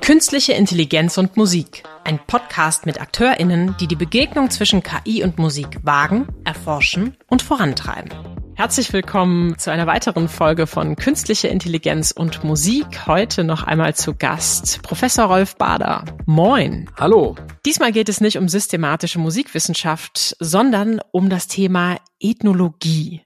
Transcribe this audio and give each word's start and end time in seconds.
Künstliche 0.00 0.54
Intelligenz 0.54 1.18
und 1.18 1.36
Musik. 1.36 1.82
Ein 2.02 2.18
Podcast 2.26 2.86
mit 2.86 3.00
AkteurInnen, 3.00 3.76
die 3.78 3.86
die 3.86 3.94
Begegnung 3.94 4.50
zwischen 4.50 4.82
KI 4.82 5.22
und 5.22 5.38
Musik 5.38 5.78
wagen, 5.82 6.26
erforschen 6.44 7.16
und 7.28 7.42
vorantreiben. 7.42 8.10
Herzlich 8.54 8.92
willkommen 8.92 9.56
zu 9.58 9.70
einer 9.70 9.86
weiteren 9.86 10.28
Folge 10.28 10.66
von 10.66 10.96
Künstliche 10.96 11.48
Intelligenz 11.48 12.10
und 12.10 12.42
Musik. 12.42 13.06
Heute 13.06 13.44
noch 13.44 13.62
einmal 13.62 13.94
zu 13.94 14.14
Gast 14.14 14.82
Professor 14.82 15.26
Rolf 15.26 15.54
Bader. 15.56 16.04
Moin. 16.26 16.90
Hallo. 16.96 17.36
Diesmal 17.64 17.92
geht 17.92 18.08
es 18.08 18.20
nicht 18.20 18.38
um 18.38 18.48
systematische 18.48 19.20
Musikwissenschaft, 19.20 20.34
sondern 20.40 21.00
um 21.12 21.28
das 21.28 21.46
Thema 21.46 21.98
Ethnologie. 22.18 23.22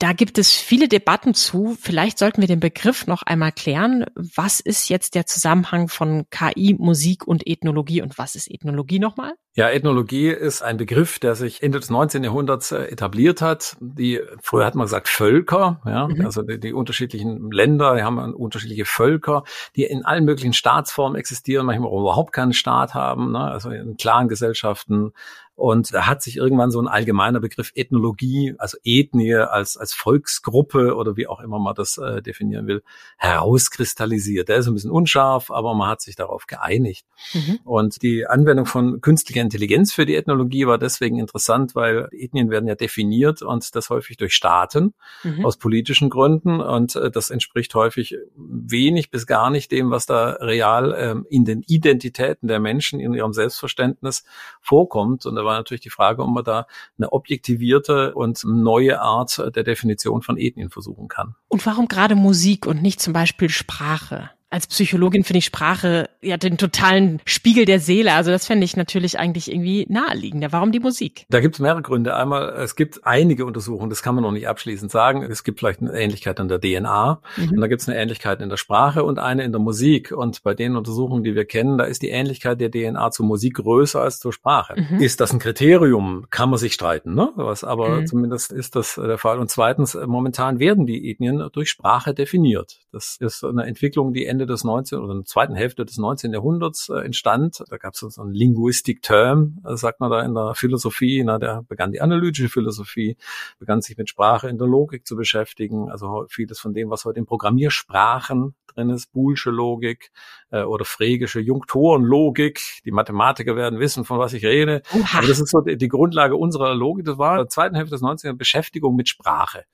Da 0.00 0.14
gibt 0.14 0.38
es 0.38 0.56
viele 0.56 0.88
Debatten 0.88 1.34
zu. 1.34 1.76
Vielleicht 1.78 2.18
sollten 2.18 2.40
wir 2.40 2.48
den 2.48 2.58
Begriff 2.58 3.06
noch 3.06 3.22
einmal 3.22 3.52
klären. 3.52 4.06
Was 4.14 4.58
ist 4.58 4.88
jetzt 4.88 5.14
der 5.14 5.26
Zusammenhang 5.26 5.88
von 5.88 6.24
KI, 6.30 6.74
Musik 6.78 7.26
und 7.26 7.46
Ethnologie 7.46 8.00
und 8.00 8.16
was 8.16 8.34
ist 8.34 8.50
Ethnologie 8.50 8.98
nochmal? 8.98 9.34
Ja, 9.56 9.68
Ethnologie 9.68 10.28
ist 10.28 10.62
ein 10.62 10.78
Begriff, 10.78 11.18
der 11.18 11.34
sich 11.34 11.62
Ende 11.62 11.80
des 11.80 11.90
19. 11.90 12.24
Jahrhunderts 12.24 12.72
äh, 12.72 12.84
etabliert 12.84 13.42
hat. 13.42 13.76
Die, 13.80 14.20
früher 14.40 14.64
hat 14.64 14.74
man 14.74 14.86
gesagt 14.86 15.08
Völker, 15.08 15.82
ja, 15.84 16.08
mhm. 16.08 16.24
also 16.24 16.42
die, 16.42 16.58
die, 16.58 16.72
unterschiedlichen 16.72 17.50
Länder, 17.50 17.96
die 17.96 18.02
haben 18.02 18.18
unterschiedliche 18.32 18.86
Völker, 18.86 19.42
die 19.76 19.84
in 19.84 20.04
allen 20.06 20.24
möglichen 20.24 20.54
Staatsformen 20.54 21.18
existieren, 21.18 21.66
manchmal 21.66 21.90
auch 21.90 22.00
überhaupt 22.00 22.32
keinen 22.32 22.54
Staat 22.54 22.94
haben, 22.94 23.32
ne, 23.32 23.40
also 23.40 23.68
in 23.70 23.98
klaren 23.98 24.28
Gesellschaften, 24.28 25.12
und 25.60 25.92
da 25.92 26.06
hat 26.06 26.22
sich 26.22 26.38
irgendwann 26.38 26.70
so 26.70 26.80
ein 26.80 26.88
allgemeiner 26.88 27.38
Begriff 27.38 27.72
Ethnologie, 27.74 28.54
also 28.56 28.78
Ethnie 28.82 29.34
als, 29.34 29.76
als 29.76 29.92
Volksgruppe 29.92 30.94
oder 30.96 31.18
wie 31.18 31.26
auch 31.26 31.38
immer 31.40 31.58
man 31.58 31.74
das 31.74 31.98
äh, 31.98 32.22
definieren 32.22 32.66
will, 32.66 32.82
herauskristallisiert. 33.18 34.48
Der 34.48 34.56
ist 34.56 34.68
ein 34.68 34.72
bisschen 34.72 34.90
unscharf, 34.90 35.50
aber 35.50 35.74
man 35.74 35.90
hat 35.90 36.00
sich 36.00 36.16
darauf 36.16 36.46
geeinigt. 36.46 37.04
Mhm. 37.34 37.58
Und 37.64 38.00
die 38.00 38.26
Anwendung 38.26 38.64
von 38.64 39.02
künstlicher 39.02 39.42
Intelligenz 39.42 39.92
für 39.92 40.06
die 40.06 40.16
Ethnologie 40.16 40.66
war 40.66 40.78
deswegen 40.78 41.18
interessant, 41.18 41.74
weil 41.74 42.08
Ethnien 42.10 42.48
werden 42.48 42.66
ja 42.66 42.74
definiert 42.74 43.42
und 43.42 43.74
das 43.76 43.90
häufig 43.90 44.16
durch 44.16 44.34
Staaten 44.34 44.94
mhm. 45.24 45.44
aus 45.44 45.58
politischen 45.58 46.08
Gründen. 46.08 46.62
Und 46.62 46.96
äh, 46.96 47.10
das 47.10 47.28
entspricht 47.28 47.74
häufig 47.74 48.16
wenig 48.34 49.10
bis 49.10 49.26
gar 49.26 49.50
nicht 49.50 49.70
dem, 49.72 49.90
was 49.90 50.06
da 50.06 50.38
real 50.40 50.96
ähm, 50.96 51.26
in 51.28 51.44
den 51.44 51.60
Identitäten 51.66 52.48
der 52.48 52.60
Menschen, 52.60 52.98
in 52.98 53.12
ihrem 53.12 53.34
Selbstverständnis 53.34 54.24
vorkommt. 54.62 55.26
Und 55.26 55.34
da 55.34 55.49
war 55.50 55.58
natürlich 55.58 55.82
die 55.82 55.90
Frage, 55.90 56.22
ob 56.22 56.30
man 56.30 56.44
da 56.44 56.66
eine 56.96 57.12
objektivierte 57.12 58.14
und 58.14 58.42
neue 58.44 59.00
Art 59.00 59.42
der 59.54 59.64
Definition 59.64 60.22
von 60.22 60.38
Ethnien 60.38 60.70
versuchen 60.70 61.08
kann. 61.08 61.34
Und 61.48 61.66
warum 61.66 61.88
gerade 61.88 62.14
Musik 62.14 62.66
und 62.66 62.82
nicht 62.82 63.00
zum 63.00 63.12
Beispiel 63.12 63.48
Sprache? 63.48 64.30
Als 64.50 64.66
Psychologin 64.66 65.22
finde 65.22 65.38
ich 65.38 65.44
Sprache 65.44 66.10
ja 66.20 66.36
den 66.36 66.58
totalen 66.58 67.20
Spiegel 67.24 67.64
der 67.64 67.78
Seele. 67.78 68.14
Also 68.14 68.32
das 68.32 68.46
fände 68.46 68.64
ich 68.64 68.76
natürlich 68.76 69.18
eigentlich 69.18 69.50
irgendwie 69.50 69.86
naheliegender. 69.88 70.52
Warum 70.52 70.72
die 70.72 70.80
Musik? 70.80 71.24
Da 71.30 71.40
gibt 71.40 71.54
es 71.54 71.60
mehrere 71.60 71.82
Gründe. 71.82 72.16
Einmal, 72.16 72.50
es 72.56 72.74
gibt 72.74 73.06
einige 73.06 73.46
Untersuchungen, 73.46 73.90
das 73.90 74.02
kann 74.02 74.16
man 74.16 74.24
noch 74.24 74.32
nicht 74.32 74.48
abschließend 74.48 74.90
sagen. 74.90 75.22
Es 75.22 75.44
gibt 75.44 75.60
vielleicht 75.60 75.80
eine 75.80 75.92
Ähnlichkeit 75.92 76.40
in 76.40 76.48
der 76.48 76.60
DNA 76.60 77.20
mhm. 77.36 77.50
und 77.50 77.60
da 77.60 77.68
gibt 77.68 77.80
es 77.80 77.88
eine 77.88 77.96
Ähnlichkeit 77.96 78.40
in 78.42 78.48
der 78.48 78.56
Sprache 78.56 79.04
und 79.04 79.18
eine 79.20 79.44
in 79.44 79.52
der 79.52 79.60
Musik. 79.60 80.10
Und 80.10 80.42
bei 80.42 80.54
den 80.54 80.76
Untersuchungen, 80.76 81.22
die 81.22 81.36
wir 81.36 81.44
kennen, 81.44 81.78
da 81.78 81.84
ist 81.84 82.02
die 82.02 82.10
Ähnlichkeit 82.10 82.60
der 82.60 82.72
DNA 82.72 83.12
zur 83.12 83.26
Musik 83.26 83.54
größer 83.54 84.00
als 84.00 84.18
zur 84.18 84.32
Sprache. 84.32 84.74
Mhm. 84.76 85.00
Ist 85.00 85.20
das 85.20 85.32
ein 85.32 85.38
Kriterium? 85.38 86.26
Kann 86.30 86.50
man 86.50 86.58
sich 86.58 86.74
streiten, 86.74 87.14
ne? 87.14 87.30
Was, 87.36 87.62
aber 87.62 88.00
mhm. 88.00 88.06
zumindest 88.06 88.52
ist 88.52 88.74
das 88.74 88.96
der 88.96 89.18
Fall. 89.18 89.38
Und 89.38 89.48
zweitens, 89.48 89.96
momentan 90.06 90.58
werden 90.58 90.86
die 90.86 91.08
Ethnien 91.08 91.48
durch 91.52 91.70
Sprache 91.70 92.14
definiert. 92.14 92.80
Das 92.92 93.16
ist 93.20 93.44
eine 93.44 93.64
Entwicklung, 93.64 94.12
die 94.12 94.26
Ende 94.26 94.39
Ende 94.40 94.54
des 94.54 94.64
19. 94.64 94.98
oder 94.98 95.12
in 95.12 95.18
der 95.18 95.26
zweiten 95.26 95.54
Hälfte 95.54 95.84
des 95.84 95.98
19. 95.98 96.32
Jahrhunderts 96.32 96.88
äh, 96.88 97.00
entstand. 97.00 97.62
Da 97.68 97.76
gab 97.76 97.92
es 97.92 98.00
so 98.00 98.22
einen 98.22 98.32
Linguistic-Term, 98.32 99.58
äh, 99.66 99.76
sagt 99.76 100.00
man 100.00 100.10
da 100.10 100.22
in 100.22 100.34
der 100.34 100.54
Philosophie. 100.54 101.22
Na, 101.24 101.38
der 101.38 101.62
begann 101.62 101.92
die 101.92 102.00
analytische 102.00 102.48
Philosophie, 102.48 103.18
begann 103.58 103.82
sich 103.82 103.98
mit 103.98 104.08
Sprache 104.08 104.48
in 104.48 104.56
der 104.56 104.66
Logik 104.66 105.06
zu 105.06 105.14
beschäftigen. 105.14 105.90
Also 105.90 106.24
vieles 106.30 106.58
von 106.58 106.72
dem, 106.72 106.88
was 106.88 107.04
heute 107.04 107.18
in 107.18 107.26
Programmiersprachen 107.26 108.54
drin 108.74 108.88
ist, 108.88 109.12
Boolsche 109.12 109.50
Logik 109.50 110.10
äh, 110.50 110.62
oder 110.62 110.86
phregische 110.86 111.40
Junktorenlogik. 111.40 112.60
Die 112.86 112.92
Mathematiker 112.92 113.56
werden 113.56 113.78
wissen, 113.78 114.06
von 114.06 114.18
was 114.18 114.32
ich 114.32 114.46
rede. 114.46 114.80
Aber 115.14 115.26
das 115.26 115.38
ist 115.38 115.50
so 115.50 115.60
die, 115.60 115.76
die 115.76 115.88
Grundlage 115.88 116.36
unserer 116.36 116.74
Logik. 116.74 117.04
Das 117.04 117.18
war 117.18 117.32
in 117.32 117.38
der 117.40 117.48
zweiten 117.48 117.74
Hälfte 117.74 117.94
des 117.94 118.00
19. 118.00 118.38
Beschäftigung 118.38 118.96
mit 118.96 119.10
Sprache. 119.10 119.64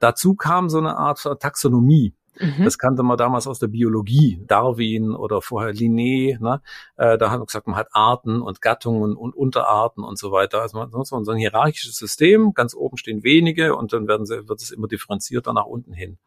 Dazu 0.00 0.34
kam 0.34 0.68
so 0.68 0.78
eine 0.78 0.96
Art 0.96 1.22
Taxonomie. 1.38 2.16
Mhm. 2.38 2.64
Das 2.64 2.78
kannte 2.78 3.02
man 3.02 3.16
damals 3.16 3.46
aus 3.46 3.58
der 3.58 3.68
Biologie, 3.68 4.42
Darwin 4.46 5.14
oder 5.14 5.42
vorher 5.42 5.72
Linné. 5.72 6.38
Ne? 6.40 6.62
Äh, 6.96 7.18
da 7.18 7.30
hat 7.30 7.38
man 7.38 7.46
gesagt, 7.46 7.66
man 7.66 7.76
hat 7.76 7.88
Arten 7.92 8.40
und 8.40 8.62
Gattungen 8.62 9.16
und 9.16 9.34
Unterarten 9.34 10.04
und 10.04 10.18
so 10.18 10.32
weiter. 10.32 10.62
Also 10.62 10.78
man 10.78 10.92
hat 10.92 11.06
so 11.06 11.16
ein 11.16 11.36
hierarchisches 11.36 11.96
System. 11.96 12.54
Ganz 12.54 12.74
oben 12.74 12.96
stehen 12.96 13.22
wenige 13.22 13.76
und 13.76 13.92
dann 13.92 14.08
werden 14.08 14.26
sie, 14.26 14.48
wird 14.48 14.60
es 14.60 14.70
immer 14.70 14.88
differenzierter 14.88 15.52
nach 15.52 15.66
unten 15.66 15.92
hin. 15.92 16.18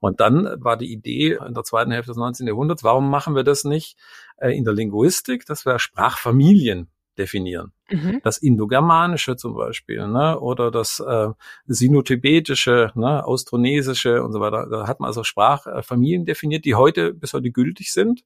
Und 0.00 0.20
dann 0.20 0.48
war 0.62 0.76
die 0.76 0.92
Idee 0.92 1.38
in 1.46 1.54
der 1.54 1.64
zweiten 1.64 1.90
Hälfte 1.90 2.10
des 2.10 2.18
19. 2.18 2.46
Jahrhunderts, 2.46 2.84
warum 2.84 3.10
machen 3.10 3.34
wir 3.34 3.44
das 3.44 3.64
nicht 3.64 3.96
äh, 4.36 4.56
in 4.56 4.64
der 4.64 4.74
Linguistik, 4.74 5.46
dass 5.46 5.64
wir 5.64 5.78
Sprachfamilien 5.78 6.88
definieren? 7.18 7.72
Mhm. 7.88 8.20
Das 8.24 8.38
Indogermanische 8.38 9.36
zum 9.36 9.54
Beispiel, 9.54 10.08
ne? 10.08 10.40
oder 10.40 10.70
das 10.70 10.98
äh, 11.00 11.28
Sinotibetische, 11.66 12.90
ne? 12.96 13.24
Austronesische 13.24 14.24
und 14.24 14.32
so 14.32 14.40
weiter. 14.40 14.66
Da 14.68 14.88
hat 14.88 14.98
man 14.98 15.08
also 15.08 15.22
Sprachfamilien 15.22 16.24
definiert, 16.24 16.64
die 16.64 16.74
heute 16.74 17.14
bis 17.14 17.32
heute 17.32 17.50
gültig 17.50 17.92
sind 17.92 18.24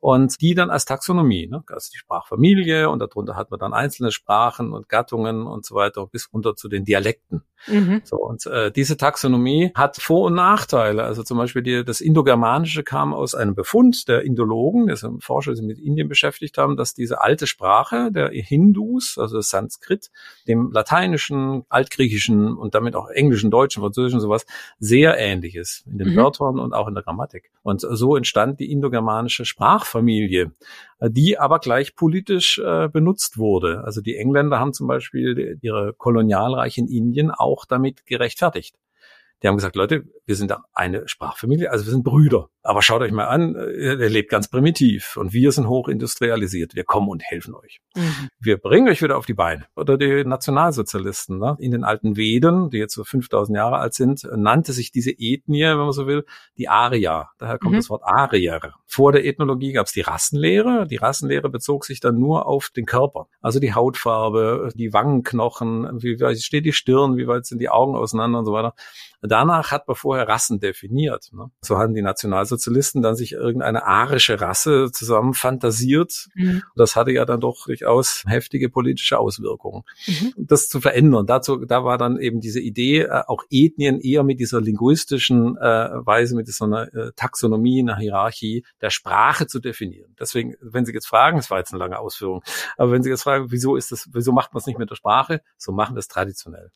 und 0.00 0.40
die 0.40 0.54
dann 0.54 0.70
als 0.70 0.86
Taxonomie, 0.86 1.46
ne? 1.46 1.62
also 1.68 1.90
die 1.92 1.98
Sprachfamilie 1.98 2.88
und 2.88 3.00
darunter 3.00 3.36
hat 3.36 3.50
man 3.50 3.60
dann 3.60 3.74
einzelne 3.74 4.12
Sprachen 4.12 4.72
und 4.72 4.88
Gattungen 4.88 5.46
und 5.46 5.66
so 5.66 5.74
weiter 5.74 6.06
bis 6.06 6.32
runter 6.32 6.56
zu 6.56 6.68
den 6.68 6.84
Dialekten. 6.84 7.42
Mhm. 7.66 8.02
So 8.04 8.16
und 8.16 8.46
äh, 8.46 8.70
diese 8.70 8.96
Taxonomie 8.96 9.72
hat 9.74 9.96
Vor- 9.96 10.26
und 10.26 10.34
Nachteile. 10.34 11.04
Also 11.04 11.22
zum 11.22 11.38
Beispiel 11.38 11.62
die, 11.62 11.84
das 11.84 12.00
Indogermanische 12.00 12.82
kam 12.82 13.14
aus 13.14 13.34
einem 13.34 13.54
Befund 13.54 14.08
der 14.08 14.22
Indologen, 14.22 14.86
der 14.86 14.96
Forscher, 15.20 15.52
die 15.52 15.56
sich 15.56 15.66
mit 15.66 15.78
Indien 15.78 16.08
beschäftigt 16.08 16.58
haben, 16.58 16.76
dass 16.76 16.94
diese 16.94 17.20
alte 17.20 17.46
Sprache 17.46 18.10
der 18.12 18.30
Hindu 18.30 18.76
Hindus, 18.76 19.18
also 19.18 19.36
das 19.36 19.50
Sanskrit, 19.50 20.10
dem 20.46 20.70
Lateinischen, 20.72 21.64
Altgriechischen 21.68 22.56
und 22.56 22.74
damit 22.74 22.94
auch 22.94 23.08
Englischen, 23.08 23.50
Deutschen, 23.50 23.82
Französischen 23.82 24.20
sowas 24.20 24.46
sehr 24.78 25.18
ähnlich 25.18 25.56
ist 25.56 25.86
in 25.86 25.98
den 25.98 26.10
mhm. 26.10 26.16
Wörtern 26.16 26.58
und 26.58 26.72
auch 26.72 26.88
in 26.88 26.94
der 26.94 27.02
Grammatik. 27.02 27.50
Und 27.62 27.80
so 27.80 28.16
entstand 28.16 28.60
die 28.60 28.70
indogermanische 28.70 29.44
Sprachfamilie, 29.44 30.52
die 31.00 31.38
aber 31.38 31.58
gleich 31.58 31.96
politisch 31.96 32.58
äh, 32.58 32.88
benutzt 32.88 33.38
wurde. 33.38 33.82
Also 33.84 34.00
die 34.00 34.16
Engländer 34.16 34.58
haben 34.58 34.72
zum 34.72 34.86
Beispiel 34.86 35.58
ihre 35.62 35.92
Kolonialreich 35.94 36.78
in 36.78 36.88
Indien 36.88 37.30
auch 37.30 37.55
damit 37.64 38.04
gerechtfertigt. 38.06 38.78
Die 39.42 39.48
haben 39.48 39.56
gesagt, 39.56 39.76
Leute, 39.76 40.04
wir 40.24 40.36
sind 40.36 40.54
eine 40.72 41.08
Sprachfamilie, 41.08 41.70
also 41.70 41.84
wir 41.86 41.92
sind 41.92 42.04
Brüder. 42.04 42.50
Aber 42.66 42.82
schaut 42.82 43.00
euch 43.00 43.12
mal 43.12 43.26
an, 43.26 43.54
äh, 43.54 43.94
er 43.94 44.08
lebt 44.08 44.28
ganz 44.28 44.48
primitiv 44.48 45.16
und 45.16 45.32
wir 45.32 45.52
sind 45.52 45.68
hochindustrialisiert. 45.68 46.74
Wir 46.74 46.82
kommen 46.82 47.08
und 47.08 47.22
helfen 47.22 47.54
euch. 47.54 47.80
Mhm. 47.94 48.28
Wir 48.40 48.58
bringen 48.58 48.88
euch 48.88 49.00
wieder 49.02 49.16
auf 49.16 49.24
die 49.24 49.34
Beine. 49.34 49.66
Oder 49.76 49.96
die 49.96 50.24
Nationalsozialisten 50.24 51.38
ne? 51.38 51.56
in 51.60 51.70
den 51.70 51.84
alten 51.84 52.16
Veden, 52.16 52.70
die 52.70 52.78
jetzt 52.78 52.94
so 52.94 53.04
5000 53.04 53.56
Jahre 53.56 53.78
alt 53.78 53.94
sind, 53.94 54.26
nannte 54.34 54.72
sich 54.72 54.90
diese 54.90 55.12
Ethnie, 55.12 55.62
wenn 55.62 55.76
man 55.76 55.92
so 55.92 56.08
will, 56.08 56.24
die 56.58 56.68
Aria. 56.68 57.30
Daher 57.38 57.58
kommt 57.58 57.74
mhm. 57.74 57.78
das 57.78 57.90
Wort 57.90 58.02
Arier. 58.04 58.60
Vor 58.84 59.12
der 59.12 59.24
Ethnologie 59.24 59.72
gab 59.72 59.86
es 59.86 59.92
die 59.92 60.00
Rassenlehre. 60.00 60.88
Die 60.88 60.96
Rassenlehre 60.96 61.48
bezog 61.48 61.84
sich 61.84 62.00
dann 62.00 62.18
nur 62.18 62.46
auf 62.46 62.70
den 62.70 62.84
Körper. 62.84 63.28
Also 63.40 63.60
die 63.60 63.74
Hautfarbe, 63.74 64.70
die 64.74 64.92
Wangenknochen, 64.92 66.02
wie 66.02 66.20
weit 66.20 66.38
steht 66.38 66.64
die 66.64 66.72
Stirn, 66.72 67.16
wie 67.16 67.28
weit 67.28 67.46
sind 67.46 67.60
die 67.60 67.68
Augen 67.68 67.94
auseinander 67.94 68.40
und 68.40 68.44
so 68.44 68.52
weiter. 68.52 68.74
Danach 69.22 69.70
hat 69.70 69.88
man 69.88 69.96
vorher 69.96 70.28
Rassen 70.28 70.60
definiert. 70.60 71.30
Ne? 71.32 71.50
So 71.60 71.78
haben 71.78 71.94
die 71.94 72.02
Nationalsozialisten 72.02 72.55
dann 73.02 73.16
sich 73.16 73.32
irgendeine 73.32 73.84
arische 73.84 74.40
Rasse 74.40 74.90
zusammen 74.92 75.34
fantasiert. 75.34 76.28
Mhm. 76.34 76.62
Das 76.74 76.96
hatte 76.96 77.12
ja 77.12 77.24
dann 77.24 77.40
doch 77.40 77.66
durchaus 77.66 78.24
heftige 78.26 78.68
politische 78.68 79.18
Auswirkungen. 79.18 79.82
Mhm. 80.06 80.32
Das 80.36 80.68
zu 80.68 80.80
verändern, 80.80 81.26
dazu, 81.26 81.64
da 81.64 81.84
war 81.84 81.98
dann 81.98 82.18
eben 82.18 82.40
diese 82.40 82.60
Idee, 82.60 83.02
äh, 83.02 83.22
auch 83.26 83.44
Ethnien 83.50 84.00
eher 84.00 84.22
mit 84.22 84.40
dieser 84.40 84.60
linguistischen 84.60 85.56
äh, 85.56 85.60
Weise, 85.60 86.36
mit 86.36 86.48
dieser 86.48 86.66
äh, 86.94 87.12
Taxonomie, 87.16 87.82
einer 87.82 87.96
Hierarchie 87.96 88.64
der 88.80 88.90
Sprache 88.90 89.46
zu 89.46 89.60
definieren. 89.60 90.14
Deswegen, 90.18 90.54
wenn 90.60 90.84
Sie 90.84 90.92
jetzt 90.92 91.06
fragen, 91.06 91.36
das 91.36 91.50
war 91.50 91.58
jetzt 91.58 91.72
eine 91.72 91.78
lange 91.78 91.98
Ausführung, 91.98 92.42
aber 92.76 92.92
wenn 92.92 93.02
Sie 93.02 93.10
jetzt 93.10 93.22
fragen, 93.22 93.50
wieso 93.50 93.76
ist 93.76 93.92
das, 93.92 94.08
wieso 94.12 94.32
macht 94.32 94.52
man 94.52 94.60
es 94.60 94.66
nicht 94.66 94.78
mit 94.78 94.90
der 94.90 94.96
Sprache, 94.96 95.42
so 95.56 95.72
machen 95.72 95.94
wir 95.94 96.00
es 96.00 96.08
traditionell. 96.08 96.70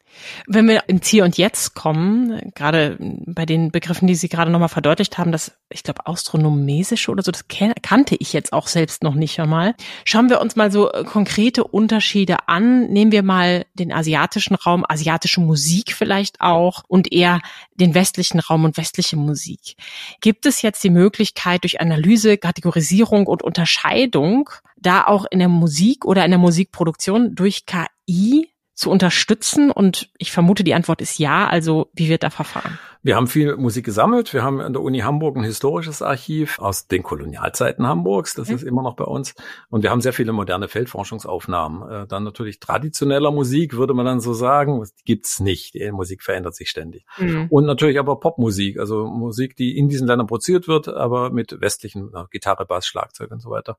Wenn 0.46 0.68
wir 0.68 0.88
ins 0.88 1.08
Hier 1.08 1.24
und 1.24 1.38
Jetzt 1.38 1.74
kommen, 1.74 2.52
gerade 2.54 2.96
bei 3.26 3.46
den 3.46 3.70
Begriffen, 3.70 4.06
die 4.06 4.14
Sie 4.14 4.28
gerade 4.28 4.50
nochmal 4.50 4.68
verdeutlicht 4.68 5.18
haben, 5.18 5.32
das, 5.32 5.52
ich 5.70 5.82
glaube, 5.84 6.06
Austronomesische 6.06 7.10
oder 7.10 7.22
so, 7.22 7.30
das 7.30 7.46
kannte 7.48 8.16
ich 8.18 8.32
jetzt 8.32 8.52
auch 8.52 8.66
selbst 8.66 9.02
noch 9.02 9.14
nicht 9.14 9.38
einmal. 9.38 9.74
Schauen 10.04 10.28
wir 10.28 10.40
uns 10.40 10.56
mal 10.56 10.72
so 10.72 10.90
äh, 10.90 11.04
konkrete 11.04 11.64
Unterschiede 11.64 12.48
an. 12.48 12.88
Nehmen 12.88 13.12
wir 13.12 13.22
mal 13.22 13.66
den 13.74 13.92
asiatischen 13.92 14.56
Raum, 14.56 14.84
asiatische 14.88 15.40
Musik 15.40 15.92
vielleicht 15.92 16.40
auch 16.40 16.82
und 16.88 17.12
eher 17.12 17.40
den 17.74 17.94
westlichen 17.94 18.40
Raum 18.40 18.64
und 18.64 18.76
westliche 18.76 19.16
Musik. 19.16 19.76
Gibt 20.20 20.44
es 20.44 20.62
jetzt 20.62 20.82
die 20.82 20.90
Möglichkeit 20.90 21.62
durch 21.62 21.80
Analyse, 21.80 22.36
Kategorisierung 22.36 23.26
und 23.26 23.42
Unterscheidung 23.42 24.50
da 24.80 25.04
auch 25.04 25.26
in 25.30 25.38
der 25.38 25.48
Musik 25.48 26.04
oder 26.04 26.24
in 26.24 26.30
der 26.30 26.40
Musikproduktion 26.40 27.34
durch 27.34 27.66
KI 27.66 28.49
zu 28.80 28.90
unterstützen? 28.90 29.70
Und 29.70 30.10
ich 30.16 30.32
vermute, 30.32 30.64
die 30.64 30.74
Antwort 30.74 31.00
ist 31.00 31.18
ja. 31.18 31.46
Also 31.46 31.90
wie 31.92 32.08
wird 32.08 32.22
da 32.22 32.30
verfahren? 32.30 32.78
Wir 33.02 33.16
haben 33.16 33.28
viel 33.28 33.56
Musik 33.56 33.86
gesammelt. 33.86 34.34
Wir 34.34 34.42
haben 34.42 34.60
an 34.60 34.74
der 34.74 34.82
Uni 34.82 34.98
Hamburg 34.98 35.36
ein 35.36 35.44
historisches 35.44 36.02
Archiv 36.02 36.58
aus 36.58 36.86
den 36.86 37.02
Kolonialzeiten 37.02 37.86
Hamburgs. 37.86 38.34
Das 38.34 38.48
mhm. 38.48 38.54
ist 38.56 38.62
immer 38.62 38.82
noch 38.82 38.94
bei 38.94 39.04
uns. 39.04 39.34
Und 39.70 39.82
wir 39.82 39.90
haben 39.90 40.02
sehr 40.02 40.12
viele 40.12 40.32
moderne 40.32 40.68
Feldforschungsaufnahmen. 40.68 41.90
Äh, 41.90 42.06
dann 42.06 42.24
natürlich 42.24 42.60
traditioneller 42.60 43.30
Musik, 43.30 43.76
würde 43.76 43.94
man 43.94 44.04
dann 44.04 44.20
so 44.20 44.34
sagen. 44.34 44.84
Gibt's 45.04 45.40
nicht. 45.40 45.74
Die 45.74 45.90
Musik 45.92 46.22
verändert 46.22 46.54
sich 46.54 46.68
ständig. 46.68 47.06
Mhm. 47.18 47.46
Und 47.48 47.64
natürlich 47.64 47.98
aber 47.98 48.20
Popmusik, 48.20 48.78
also 48.78 49.06
Musik, 49.06 49.56
die 49.56 49.78
in 49.78 49.88
diesen 49.88 50.06
Ländern 50.06 50.26
produziert 50.26 50.68
wird, 50.68 50.88
aber 50.88 51.30
mit 51.30 51.60
westlichen 51.60 52.12
Gitarre, 52.30 52.66
Bass, 52.66 52.86
Schlagzeug 52.86 53.30
und 53.30 53.40
so 53.40 53.50
weiter. 53.50 53.78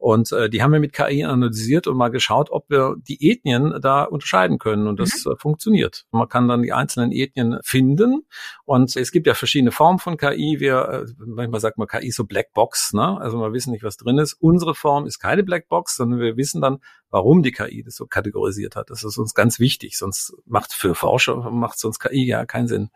Und 0.00 0.32
äh, 0.32 0.48
die 0.48 0.62
haben 0.62 0.72
wir 0.72 0.80
mit 0.80 0.94
KI 0.94 1.24
analysiert 1.24 1.86
und 1.86 1.94
mal 1.94 2.08
geschaut, 2.08 2.50
ob 2.50 2.70
wir 2.70 2.96
die 3.06 3.30
Ethnien 3.30 3.78
da 3.82 4.04
unterscheiden 4.04 4.58
können. 4.58 4.86
Und 4.86 4.98
das 4.98 5.26
mhm. 5.26 5.32
äh, 5.32 5.36
funktioniert. 5.36 6.06
Man 6.10 6.26
kann 6.26 6.48
dann 6.48 6.62
die 6.62 6.72
einzelnen 6.72 7.12
Ethnien 7.12 7.58
finden 7.62 8.22
und 8.64 8.96
es 8.96 9.12
gibt 9.12 9.26
ja 9.26 9.34
verschiedene 9.34 9.72
Formen 9.72 9.98
von 9.98 10.16
KI. 10.16 10.56
Wir, 10.58 11.06
äh, 11.06 11.12
manchmal 11.18 11.60
sagt 11.60 11.76
man 11.76 11.86
KI 11.86 12.10
so 12.12 12.24
Blackbox, 12.24 12.94
ne? 12.94 13.20
Also 13.20 13.38
wir 13.38 13.52
wissen 13.52 13.72
nicht, 13.72 13.84
was 13.84 13.98
drin 13.98 14.16
ist. 14.16 14.32
Unsere 14.40 14.74
Form 14.74 15.04
ist 15.04 15.18
keine 15.18 15.42
Blackbox, 15.42 15.96
sondern 15.96 16.18
wir 16.18 16.38
wissen 16.38 16.62
dann, 16.62 16.78
warum 17.10 17.42
die 17.42 17.52
KI 17.52 17.82
das 17.82 17.96
so 17.96 18.06
kategorisiert 18.06 18.76
hat. 18.76 18.90
Das 18.90 19.04
ist 19.04 19.18
uns 19.18 19.34
ganz 19.34 19.58
wichtig. 19.58 19.98
Sonst 19.98 20.34
macht 20.46 20.72
für 20.72 20.94
Forscher 20.94 21.50
macht 21.50 21.78
sonst 21.78 21.98
KI 21.98 22.24
ja 22.24 22.46
keinen 22.46 22.68
Sinn. 22.68 22.90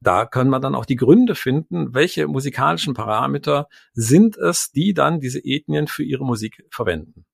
Da 0.00 0.26
können 0.26 0.50
wir 0.50 0.58
dann 0.58 0.74
auch 0.74 0.86
die 0.86 0.96
Gründe 0.96 1.34
finden, 1.34 1.94
welche 1.94 2.26
musikalischen 2.26 2.94
Parameter 2.94 3.68
sind 3.92 4.36
es, 4.36 4.72
die 4.72 4.94
dann 4.94 5.20
diese 5.20 5.38
Ethnien 5.44 5.86
für 5.86 6.02
ihre 6.02 6.24
Musik 6.24 6.47
verwenden. 6.70 7.26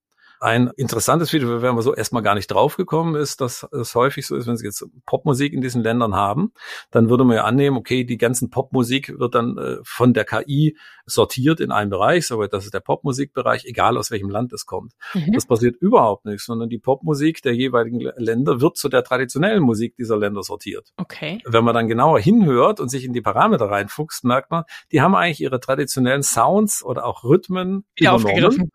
Ein 0.45 0.71
interessantes 0.77 1.33
Video, 1.33 1.49
wo 1.49 1.63
wir 1.63 1.83
so 1.83 1.95
erstmal 1.95 2.23
gar 2.23 2.35
nicht 2.35 2.49
draufgekommen 2.49 3.15
ist, 3.15 3.41
dass 3.41 3.67
es 3.73 3.95
häufig 3.95 4.27
so 4.27 4.37
ist, 4.37 4.47
wenn 4.47 4.59
Sie 4.59 4.67
jetzt 4.67 4.85
Popmusik 5.07 5.55
in 5.55 5.63
diesen 5.63 5.83
Ländern 5.83 6.15
haben, 6.15 6.53
dann 6.91 7.09
würde 7.09 7.25
man 7.25 7.37
ja 7.37 7.45
annehmen, 7.45 7.79
okay, 7.79 8.05
die 8.05 8.19
ganzen 8.19 8.51
Popmusik 8.51 9.19
wird 9.19 9.35
dann 9.35 9.57
äh, 9.57 9.77
von 9.85 10.13
der 10.13 10.27
KI 10.27 10.77
sortiert 11.07 11.61
in 11.61 11.71
einen 11.71 11.89
Bereich, 11.89 12.27
so 12.27 12.45
das 12.47 12.67
ist 12.67 12.75
der 12.75 12.81
Popmusikbereich, 12.81 13.65
egal 13.65 13.97
aus 13.97 14.11
welchem 14.11 14.29
Land 14.29 14.53
es 14.53 14.67
kommt. 14.67 14.93
Mhm. 15.15 15.33
Das 15.33 15.47
passiert 15.47 15.77
überhaupt 15.77 16.27
nicht, 16.27 16.45
sondern 16.45 16.69
die 16.69 16.79
Popmusik 16.79 17.41
der 17.41 17.55
jeweiligen 17.55 18.01
Länder 18.01 18.61
wird 18.61 18.77
zu 18.77 18.91
der 18.91 19.03
traditionellen 19.03 19.63
Musik 19.63 19.97
dieser 19.97 20.19
Länder 20.19 20.43
sortiert. 20.43 20.93
Okay. 20.99 21.41
Wenn 21.47 21.65
man 21.65 21.75
dann 21.75 21.89
genauer 21.89 22.21
hinhört 22.21 22.81
und 22.81 22.91
sich 22.91 23.05
in 23.05 23.15
die 23.15 23.23
Parameter 23.23 23.71
reinfuchst, 23.71 24.25
merkt 24.25 24.51
man, 24.51 24.65
die 24.93 25.01
haben 25.01 25.15
eigentlich 25.15 25.41
ihre 25.41 25.59
traditionellen 25.59 26.23
Sounds 26.23 26.85
oder 26.85 27.07
auch 27.07 27.25
Rhythmen 27.25 27.87
ja, 27.99 28.15
übernommen. 28.15 28.71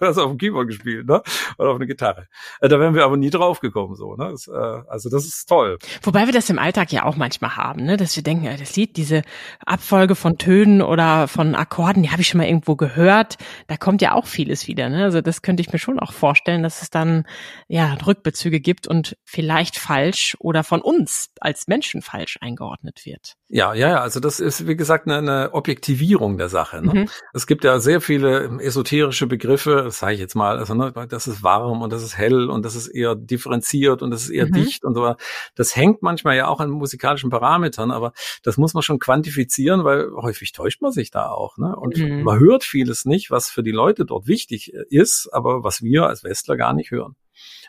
das 0.00 0.18
auf 0.18 0.36
Keyboard 0.40 0.68
gespielt, 0.68 1.06
ne? 1.06 1.22
Oder 1.58 1.70
auf 1.70 1.76
eine 1.76 1.86
Gitarre. 1.86 2.26
Äh, 2.60 2.68
da 2.68 2.80
wären 2.80 2.94
wir 2.94 3.04
aber 3.04 3.16
nie 3.16 3.30
drauf 3.30 3.60
gekommen, 3.60 3.94
so, 3.94 4.16
ne? 4.16 4.30
Das, 4.30 4.48
äh, 4.48 4.82
also 4.88 5.10
das 5.10 5.24
ist 5.26 5.48
toll. 5.48 5.78
Wobei 6.02 6.26
wir 6.26 6.32
das 6.32 6.50
im 6.50 6.58
Alltag 6.58 6.92
ja 6.92 7.04
auch 7.04 7.16
manchmal 7.16 7.56
haben, 7.56 7.84
ne? 7.84 7.96
Dass 7.96 8.16
wir 8.16 8.22
denken, 8.22 8.48
das 8.58 8.76
Lied, 8.76 8.96
diese 8.96 9.22
Abfolge 9.64 10.14
von 10.14 10.38
Tönen 10.38 10.82
oder 10.82 11.28
von 11.28 11.54
Akkorden, 11.54 12.02
die 12.02 12.10
habe 12.10 12.22
ich 12.22 12.28
schon 12.28 12.38
mal 12.38 12.46
irgendwo 12.46 12.76
gehört. 12.76 13.36
Da 13.68 13.76
kommt 13.76 14.02
ja 14.02 14.14
auch 14.14 14.26
vieles 14.26 14.66
wieder, 14.66 14.88
ne? 14.88 15.04
Also 15.04 15.20
das 15.20 15.42
könnte 15.42 15.60
ich 15.60 15.72
mir 15.72 15.78
schon 15.78 16.00
auch 16.00 16.12
vorstellen, 16.12 16.62
dass 16.62 16.82
es 16.82 16.90
dann 16.90 17.24
ja 17.68 17.94
Rückbezüge 18.06 18.60
gibt 18.60 18.86
und 18.86 19.16
vielleicht 19.24 19.78
falsch 19.78 20.36
oder 20.40 20.64
von 20.64 20.80
uns 20.80 21.30
als 21.40 21.68
Menschen 21.68 22.02
falsch 22.02 22.38
eingeordnet 22.40 23.02
wird. 23.04 23.36
Ja, 23.52 23.74
ja, 23.74 23.88
ja. 23.88 24.00
Also 24.00 24.20
das 24.20 24.38
ist, 24.38 24.68
wie 24.68 24.76
gesagt, 24.76 25.08
eine, 25.08 25.18
eine 25.18 25.54
Objektivierung 25.54 26.38
der 26.38 26.48
Sache. 26.48 26.80
Ne? 26.82 27.00
Mhm. 27.00 27.08
Es 27.34 27.48
gibt 27.48 27.64
ja 27.64 27.80
sehr 27.80 28.00
viele 28.00 28.60
esoterische 28.60 29.26
Begriffe, 29.26 29.82
das 29.84 29.98
sage 29.98 30.14
ich 30.14 30.20
jetzt 30.20 30.36
mal, 30.36 30.58
also 30.58 30.74
ne, 30.74 30.92
das 31.08 31.26
ist 31.26 31.42
warm 31.42 31.82
und 31.82 31.92
das 31.92 32.04
ist 32.04 32.16
hell 32.16 32.48
und 32.48 32.64
das 32.64 32.76
ist 32.76 32.86
eher 32.86 33.16
differenziert 33.16 34.02
und 34.02 34.12
das 34.12 34.22
ist 34.22 34.30
eher 34.30 34.46
mhm. 34.46 34.52
dicht 34.52 34.84
und 34.84 34.94
so. 34.94 35.16
Das 35.56 35.74
hängt 35.74 36.00
manchmal 36.00 36.36
ja 36.36 36.46
auch 36.46 36.60
an 36.60 36.70
musikalischen 36.70 37.30
Parametern, 37.30 37.90
aber 37.90 38.12
das 38.44 38.56
muss 38.56 38.72
man 38.72 38.84
schon 38.84 39.00
quantifizieren, 39.00 39.82
weil 39.82 40.10
häufig 40.12 40.52
täuscht 40.52 40.80
man 40.80 40.92
sich 40.92 41.10
da 41.10 41.30
auch. 41.30 41.58
Ne? 41.58 41.74
Und 41.74 41.96
mhm. 41.96 42.22
man 42.22 42.38
hört 42.38 42.62
vieles 42.62 43.04
nicht, 43.04 43.32
was 43.32 43.50
für 43.50 43.64
die 43.64 43.72
Leute 43.72 44.06
dort 44.06 44.28
wichtig 44.28 44.72
ist, 44.90 45.28
aber 45.32 45.64
was 45.64 45.82
wir 45.82 46.06
als 46.06 46.22
Westler 46.22 46.56
gar 46.56 46.72
nicht 46.72 46.92
hören. 46.92 47.16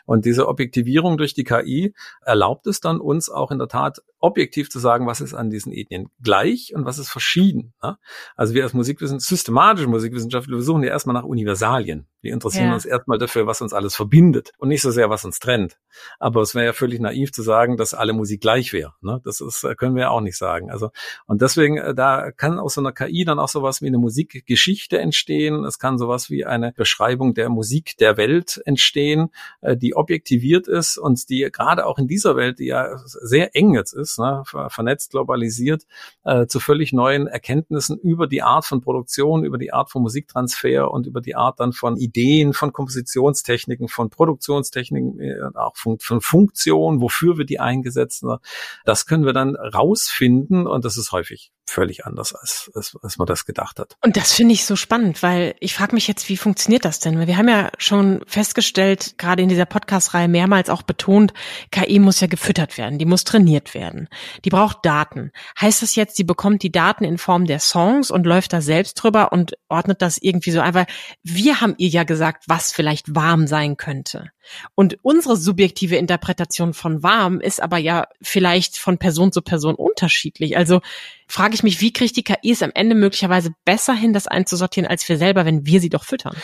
Und 0.06 0.24
diese 0.24 0.48
Objektivierung 0.48 1.16
durch 1.16 1.34
die 1.34 1.44
KI 1.44 1.94
erlaubt 2.22 2.66
es 2.66 2.80
dann 2.80 3.00
uns 3.00 3.30
auch 3.30 3.50
in 3.50 3.58
der 3.58 3.68
Tat 3.68 4.02
objektiv 4.18 4.70
zu 4.70 4.78
sagen, 4.78 5.06
was 5.06 5.20
ist 5.20 5.34
an 5.34 5.50
diesen 5.50 5.72
Ethnien 5.72 6.08
gleich 6.22 6.74
und 6.74 6.84
was 6.84 6.98
ist 6.98 7.08
verschieden. 7.08 7.74
Ne? 7.82 7.98
Also 8.36 8.54
wir 8.54 8.62
als 8.62 8.72
Musikwissenschaftler, 8.72 9.36
systematische 9.36 9.88
Musikwissenschaftler, 9.88 10.56
wir 10.56 10.62
suchen 10.62 10.82
ja 10.82 10.90
erstmal 10.90 11.14
nach 11.14 11.24
Universalien. 11.24 12.06
Wir 12.22 12.32
interessieren 12.32 12.68
ja. 12.68 12.74
uns 12.74 12.84
erstmal 12.84 13.18
dafür, 13.18 13.46
was 13.46 13.60
uns 13.60 13.72
alles 13.72 13.96
verbindet 13.96 14.52
und 14.58 14.68
nicht 14.68 14.80
so 14.80 14.90
sehr, 14.90 15.10
was 15.10 15.24
uns 15.24 15.40
trennt. 15.40 15.76
Aber 16.20 16.40
es 16.40 16.54
wäre 16.54 16.66
ja 16.66 16.72
völlig 16.72 17.00
naiv 17.00 17.32
zu 17.32 17.42
sagen, 17.42 17.76
dass 17.76 17.94
alle 17.94 18.12
Musik 18.12 18.40
gleich 18.40 18.72
wäre. 18.72 18.94
Ne? 19.00 19.20
Das 19.24 19.40
ist, 19.40 19.64
äh, 19.64 19.74
können 19.74 19.96
wir 19.96 20.02
ja 20.02 20.10
auch 20.10 20.20
nicht 20.20 20.38
sagen. 20.38 20.70
Also 20.70 20.90
und 21.26 21.42
deswegen, 21.42 21.78
äh, 21.78 21.94
da 21.94 22.30
kann 22.30 22.60
aus 22.60 22.74
so 22.74 22.80
einer 22.80 22.92
KI 22.92 23.24
dann 23.24 23.40
auch 23.40 23.48
sowas 23.48 23.82
wie 23.82 23.88
eine 23.88 23.98
Musikgeschichte 23.98 24.98
entstehen. 24.98 25.64
Es 25.64 25.80
kann 25.80 25.98
sowas 25.98 26.30
wie 26.30 26.44
eine 26.44 26.72
Beschreibung 26.72 27.34
der 27.34 27.48
Musik 27.48 27.96
der 27.98 28.16
Welt 28.16 28.62
entstehen, 28.64 29.30
äh, 29.60 29.76
die 29.76 29.96
objektiviert 29.96 30.68
ist 30.68 30.98
und 30.98 31.28
die 31.28 31.48
gerade 31.52 31.86
auch 31.86 31.98
in 31.98 32.06
dieser 32.06 32.36
Welt, 32.36 32.60
die 32.60 32.66
ja 32.66 32.96
sehr 33.04 33.56
eng 33.56 33.74
jetzt 33.74 33.94
ist, 33.94 34.20
ne, 34.20 34.44
vernetzt, 34.68 35.10
globalisiert, 35.10 35.82
äh, 36.24 36.46
zu 36.46 36.60
völlig 36.60 36.92
neuen 36.92 37.26
Erkenntnissen 37.26 37.98
über 37.98 38.28
die 38.28 38.42
Art 38.42 38.64
von 38.64 38.80
Produktion, 38.80 39.44
über 39.44 39.58
die 39.58 39.72
Art 39.72 39.90
von 39.90 40.02
Musiktransfer 40.02 40.90
und 40.90 41.06
über 41.06 41.20
die 41.20 41.34
Art 41.34 41.58
dann 41.58 41.72
von 41.72 41.96
Ideen, 41.96 42.11
von 42.52 42.72
Kompositionstechniken, 42.72 43.88
von 43.88 44.10
Produktionstechniken, 44.10 45.20
äh, 45.20 45.34
auch 45.54 45.76
von, 45.76 45.98
von 45.98 46.20
Funktionen, 46.20 47.00
wofür 47.00 47.38
wir 47.38 47.44
die 47.44 47.60
eingesetzt. 47.60 48.24
Ne? 48.24 48.38
Das 48.84 49.06
können 49.06 49.24
wir 49.24 49.32
dann 49.32 49.56
rausfinden 49.56 50.66
und 50.66 50.84
das 50.84 50.96
ist 50.96 51.12
häufig 51.12 51.52
völlig 51.72 52.04
anders, 52.04 52.34
als, 52.34 52.70
als, 52.74 52.96
als 53.02 53.18
man 53.18 53.26
das 53.26 53.46
gedacht 53.46 53.78
hat. 53.78 53.96
Und 54.04 54.16
das 54.16 54.32
finde 54.32 54.52
ich 54.52 54.66
so 54.66 54.76
spannend, 54.76 55.22
weil 55.22 55.54
ich 55.60 55.74
frage 55.74 55.94
mich 55.94 56.06
jetzt, 56.06 56.28
wie 56.28 56.36
funktioniert 56.36 56.84
das 56.84 56.98
denn? 56.98 57.18
Weil 57.18 57.26
wir 57.26 57.38
haben 57.38 57.48
ja 57.48 57.70
schon 57.78 58.22
festgestellt, 58.26 59.16
gerade 59.16 59.42
in 59.42 59.48
dieser 59.48 59.64
Podcast-Reihe 59.64 60.28
mehrmals 60.28 60.68
auch 60.68 60.82
betont, 60.82 61.32
KI 61.70 61.98
muss 61.98 62.20
ja 62.20 62.26
gefüttert 62.26 62.76
werden, 62.76 62.98
die 62.98 63.06
muss 63.06 63.24
trainiert 63.24 63.74
werden, 63.74 64.08
die 64.44 64.50
braucht 64.50 64.84
Daten. 64.84 65.32
Heißt 65.58 65.82
das 65.82 65.94
jetzt, 65.94 66.18
die 66.18 66.24
bekommt 66.24 66.62
die 66.62 66.72
Daten 66.72 67.04
in 67.04 67.16
Form 67.16 67.46
der 67.46 67.58
Songs 67.58 68.10
und 68.10 68.26
läuft 68.26 68.52
da 68.52 68.60
selbst 68.60 68.94
drüber 68.94 69.32
und 69.32 69.54
ordnet 69.68 70.02
das 70.02 70.18
irgendwie 70.18 70.50
so 70.50 70.60
ein? 70.60 70.74
Weil 70.74 70.86
wir 71.22 71.60
haben 71.60 71.74
ihr 71.78 71.88
ja 71.88 72.01
gesagt, 72.04 72.44
was 72.48 72.72
vielleicht 72.72 73.14
warm 73.14 73.46
sein 73.46 73.76
könnte. 73.76 74.30
Und 74.74 74.98
unsere 75.02 75.36
subjektive 75.36 75.96
Interpretation 75.96 76.74
von 76.74 77.02
warm 77.02 77.40
ist 77.40 77.62
aber 77.62 77.78
ja 77.78 78.06
vielleicht 78.20 78.76
von 78.76 78.98
Person 78.98 79.32
zu 79.32 79.42
Person 79.42 79.74
unterschiedlich. 79.74 80.56
Also 80.56 80.80
frage 81.26 81.54
ich 81.54 81.62
mich, 81.62 81.80
wie 81.80 81.92
kriegt 81.92 82.16
die 82.16 82.24
KI 82.24 82.52
es 82.52 82.62
am 82.62 82.72
Ende 82.74 82.94
möglicherweise 82.94 83.50
besser 83.64 83.94
hin, 83.94 84.12
das 84.12 84.26
einzusortieren, 84.26 84.88
als 84.88 85.08
wir 85.08 85.16
selber, 85.16 85.44
wenn 85.46 85.66
wir 85.66 85.80
sie 85.80 85.88
doch 85.88 86.04
füttern? 86.04 86.36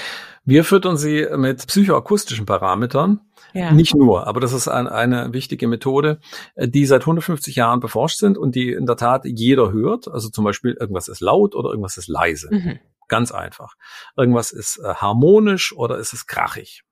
Wir 0.44 0.64
füttern 0.64 0.96
sie 0.96 1.26
mit 1.36 1.66
psychoakustischen 1.66 2.46
Parametern. 2.46 3.20
Ja. 3.54 3.72
Nicht 3.72 3.94
nur, 3.94 4.26
aber 4.26 4.40
das 4.40 4.52
ist 4.52 4.68
ein, 4.68 4.86
eine 4.86 5.32
wichtige 5.32 5.68
Methode, 5.68 6.20
die 6.56 6.86
seit 6.86 7.02
150 7.02 7.56
Jahren 7.56 7.80
beforscht 7.80 8.18
sind 8.18 8.36
und 8.36 8.54
die 8.54 8.72
in 8.72 8.86
der 8.86 8.96
Tat 8.96 9.22
jeder 9.24 9.72
hört. 9.72 10.08
Also 10.08 10.28
zum 10.28 10.44
Beispiel 10.44 10.76
irgendwas 10.78 11.08
ist 11.08 11.20
laut 11.20 11.54
oder 11.54 11.70
irgendwas 11.70 11.96
ist 11.96 12.08
leise. 12.08 12.48
Mhm. 12.50 12.78
Ganz 13.08 13.32
einfach. 13.32 13.74
Irgendwas 14.16 14.52
ist 14.52 14.78
äh, 14.78 14.94
harmonisch 14.94 15.72
oder 15.72 15.98
ist 15.98 16.12
es 16.12 16.26
krachig. 16.26 16.84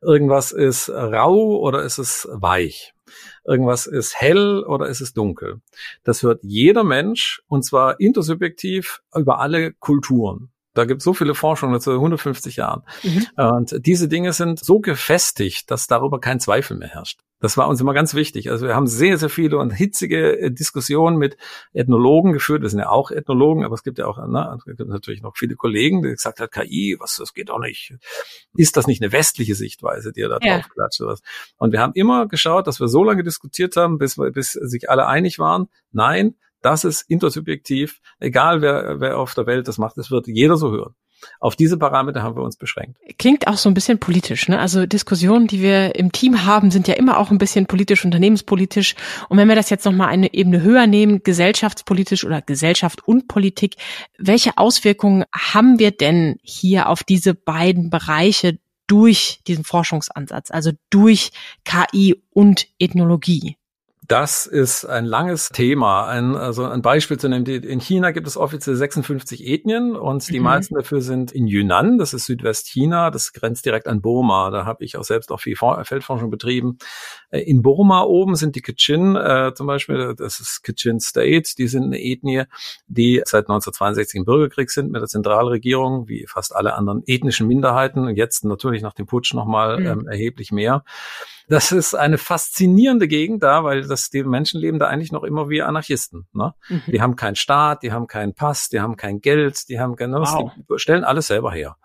Irgendwas 0.00 0.52
ist 0.52 0.88
rau 0.88 1.58
oder 1.58 1.82
ist 1.82 1.98
es 1.98 2.28
weich. 2.30 2.94
Irgendwas 3.44 3.86
ist 3.86 4.20
hell 4.20 4.64
oder 4.64 4.86
ist 4.88 5.00
es 5.00 5.12
dunkel. 5.12 5.60
Das 6.04 6.22
hört 6.22 6.40
jeder 6.42 6.84
Mensch 6.84 7.42
und 7.46 7.64
zwar 7.64 8.00
intersubjektiv 8.00 9.00
über 9.14 9.40
alle 9.40 9.72
Kulturen. 9.72 10.50
Da 10.74 10.84
gibt 10.84 11.00
es 11.00 11.04
so 11.04 11.14
viele 11.14 11.34
Forschungen 11.34 11.80
zu 11.80 11.92
150 11.92 12.56
Jahren. 12.56 12.82
Mhm. 13.02 13.26
Und 13.36 13.86
diese 13.86 14.08
Dinge 14.08 14.32
sind 14.32 14.62
so 14.62 14.80
gefestigt, 14.80 15.70
dass 15.70 15.86
darüber 15.86 16.20
kein 16.20 16.38
Zweifel 16.38 16.76
mehr 16.76 16.88
herrscht. 16.88 17.20
Das 17.38 17.58
war 17.58 17.68
uns 17.68 17.80
immer 17.80 17.92
ganz 17.92 18.14
wichtig. 18.14 18.50
Also 18.50 18.66
wir 18.66 18.74
haben 18.74 18.86
sehr, 18.86 19.18
sehr 19.18 19.28
viele 19.28 19.58
und 19.58 19.70
hitzige 19.70 20.38
äh, 20.38 20.50
Diskussionen 20.50 21.18
mit 21.18 21.36
Ethnologen 21.74 22.32
geführt. 22.32 22.62
Wir 22.62 22.70
sind 22.70 22.78
ja 22.78 22.88
auch 22.88 23.10
Ethnologen, 23.10 23.64
aber 23.64 23.74
es 23.74 23.82
gibt 23.82 23.98
ja 23.98 24.06
auch 24.06 24.16
ne, 24.26 24.58
gibt 24.64 24.80
natürlich 24.80 25.22
noch 25.22 25.36
viele 25.36 25.54
Kollegen, 25.54 26.02
die 26.02 26.10
gesagt 26.10 26.40
haben, 26.40 26.48
KI, 26.50 26.96
was, 26.98 27.16
das 27.16 27.34
geht 27.34 27.50
doch 27.50 27.58
nicht. 27.58 27.94
Ist 28.54 28.76
das 28.76 28.86
nicht 28.86 29.02
eine 29.02 29.12
westliche 29.12 29.54
Sichtweise, 29.54 30.12
die 30.12 30.20
ihr 30.20 30.28
da 30.28 30.38
ja. 30.40 30.56
drauf 30.56 30.70
klatscht? 30.70 31.22
Und 31.58 31.72
wir 31.72 31.80
haben 31.80 31.92
immer 31.94 32.26
geschaut, 32.26 32.66
dass 32.66 32.80
wir 32.80 32.88
so 32.88 33.04
lange 33.04 33.22
diskutiert 33.22 33.76
haben, 33.76 33.98
bis, 33.98 34.16
bis 34.16 34.52
sich 34.52 34.88
alle 34.88 35.06
einig 35.06 35.38
waren. 35.38 35.68
Nein, 35.92 36.36
das 36.62 36.84
ist 36.84 37.02
intersubjektiv. 37.02 38.00
Egal 38.18 38.62
wer, 38.62 38.98
wer 39.00 39.18
auf 39.18 39.34
der 39.34 39.46
Welt 39.46 39.68
das 39.68 39.78
macht, 39.78 39.98
es 39.98 40.10
wird 40.10 40.26
jeder 40.26 40.56
so 40.56 40.72
hören. 40.72 40.94
Auf 41.40 41.56
diese 41.56 41.76
Parameter 41.76 42.22
haben 42.22 42.36
wir 42.36 42.42
uns 42.42 42.56
beschränkt. 42.56 42.96
Klingt 43.18 43.48
auch 43.48 43.56
so 43.56 43.68
ein 43.68 43.74
bisschen 43.74 43.98
politisch. 43.98 44.48
Ne? 44.48 44.58
Also 44.58 44.86
Diskussionen, 44.86 45.46
die 45.46 45.60
wir 45.60 45.94
im 45.96 46.12
Team 46.12 46.44
haben, 46.44 46.70
sind 46.70 46.88
ja 46.88 46.94
immer 46.94 47.18
auch 47.18 47.30
ein 47.30 47.38
bisschen 47.38 47.66
politisch, 47.66 48.04
unternehmenspolitisch. 48.04 48.94
Und 49.28 49.38
wenn 49.38 49.48
wir 49.48 49.54
das 49.54 49.70
jetzt 49.70 49.84
nochmal 49.84 50.08
eine 50.08 50.32
Ebene 50.34 50.62
höher 50.62 50.86
nehmen, 50.86 51.22
gesellschaftspolitisch 51.22 52.24
oder 52.24 52.42
Gesellschaft 52.42 53.06
und 53.06 53.28
Politik, 53.28 53.76
welche 54.18 54.58
Auswirkungen 54.58 55.24
haben 55.32 55.78
wir 55.78 55.90
denn 55.90 56.36
hier 56.42 56.88
auf 56.88 57.04
diese 57.04 57.34
beiden 57.34 57.90
Bereiche 57.90 58.58
durch 58.86 59.40
diesen 59.46 59.64
Forschungsansatz, 59.64 60.50
also 60.50 60.72
durch 60.90 61.32
KI 61.64 62.22
und 62.30 62.66
Ethnologie? 62.78 63.56
Das 64.08 64.46
ist 64.46 64.84
ein 64.84 65.04
langes 65.04 65.48
Thema. 65.48 66.06
Ein, 66.06 66.36
also 66.36 66.64
ein 66.64 66.82
Beispiel 66.82 67.18
zu 67.18 67.28
nehmen, 67.28 67.44
in 67.46 67.80
China 67.80 68.12
gibt 68.12 68.26
es 68.26 68.36
offiziell 68.36 68.76
56 68.76 69.44
Ethnien 69.44 69.96
und 69.96 70.28
die 70.28 70.38
mhm. 70.38 70.44
meisten 70.44 70.74
dafür 70.76 71.00
sind 71.00 71.32
in 71.32 71.46
Yunnan, 71.46 71.98
das 71.98 72.14
ist 72.14 72.26
Südwestchina, 72.26 73.10
das 73.10 73.32
grenzt 73.32 73.64
direkt 73.66 73.88
an 73.88 74.00
Burma. 74.00 74.50
Da 74.50 74.64
habe 74.64 74.84
ich 74.84 74.96
auch 74.96 75.02
selbst 75.02 75.32
auch 75.32 75.40
viel 75.40 75.56
Feldforschung 75.56 76.30
betrieben. 76.30 76.78
Äh, 77.30 77.40
in 77.40 77.62
Burma 77.62 78.02
oben 78.02 78.36
sind 78.36 78.54
die 78.54 78.62
Kachin 78.62 79.16
äh, 79.16 79.52
zum 79.54 79.66
Beispiel, 79.66 80.14
das 80.16 80.38
ist 80.40 80.62
Kachin 80.62 81.00
State, 81.00 81.54
die 81.58 81.66
sind 81.66 81.84
eine 81.84 82.00
Ethnie, 82.00 82.44
die 82.86 83.22
seit 83.24 83.44
1962 83.44 84.18
im 84.18 84.24
Bürgerkrieg 84.24 84.70
sind 84.70 84.92
mit 84.92 85.00
der 85.00 85.08
Zentralregierung, 85.08 86.08
wie 86.08 86.26
fast 86.28 86.54
alle 86.54 86.74
anderen 86.74 87.02
ethnischen 87.06 87.48
Minderheiten 87.48 88.06
und 88.06 88.16
jetzt 88.16 88.44
natürlich 88.44 88.82
nach 88.82 88.94
dem 88.94 89.06
Putsch 89.06 89.34
nochmal 89.34 89.80
mhm. 89.80 89.86
ähm, 89.86 90.06
erheblich 90.06 90.52
mehr. 90.52 90.84
Das 91.48 91.70
ist 91.70 91.94
eine 91.94 92.18
faszinierende 92.18 93.06
Gegend 93.06 93.42
da, 93.44 93.62
weil 93.62 93.86
das, 93.86 94.10
die 94.10 94.24
Menschen 94.24 94.60
leben 94.60 94.80
da 94.80 94.88
eigentlich 94.88 95.12
noch 95.12 95.22
immer 95.22 95.48
wie 95.48 95.62
Anarchisten. 95.62 96.26
Ne? 96.32 96.54
Mhm. 96.68 96.82
Die 96.88 97.00
haben 97.00 97.14
keinen 97.14 97.36
Staat, 97.36 97.84
die 97.84 97.92
haben 97.92 98.08
keinen 98.08 98.34
Pass, 98.34 98.68
die 98.68 98.80
haben 98.80 98.96
kein 98.96 99.20
Geld, 99.20 99.68
die 99.68 99.78
haben 99.78 99.94
genau, 99.94 100.22
wow. 100.22 100.52
die 100.56 100.78
stellen 100.78 101.04
alles 101.04 101.28
selber 101.28 101.52
her. 101.52 101.76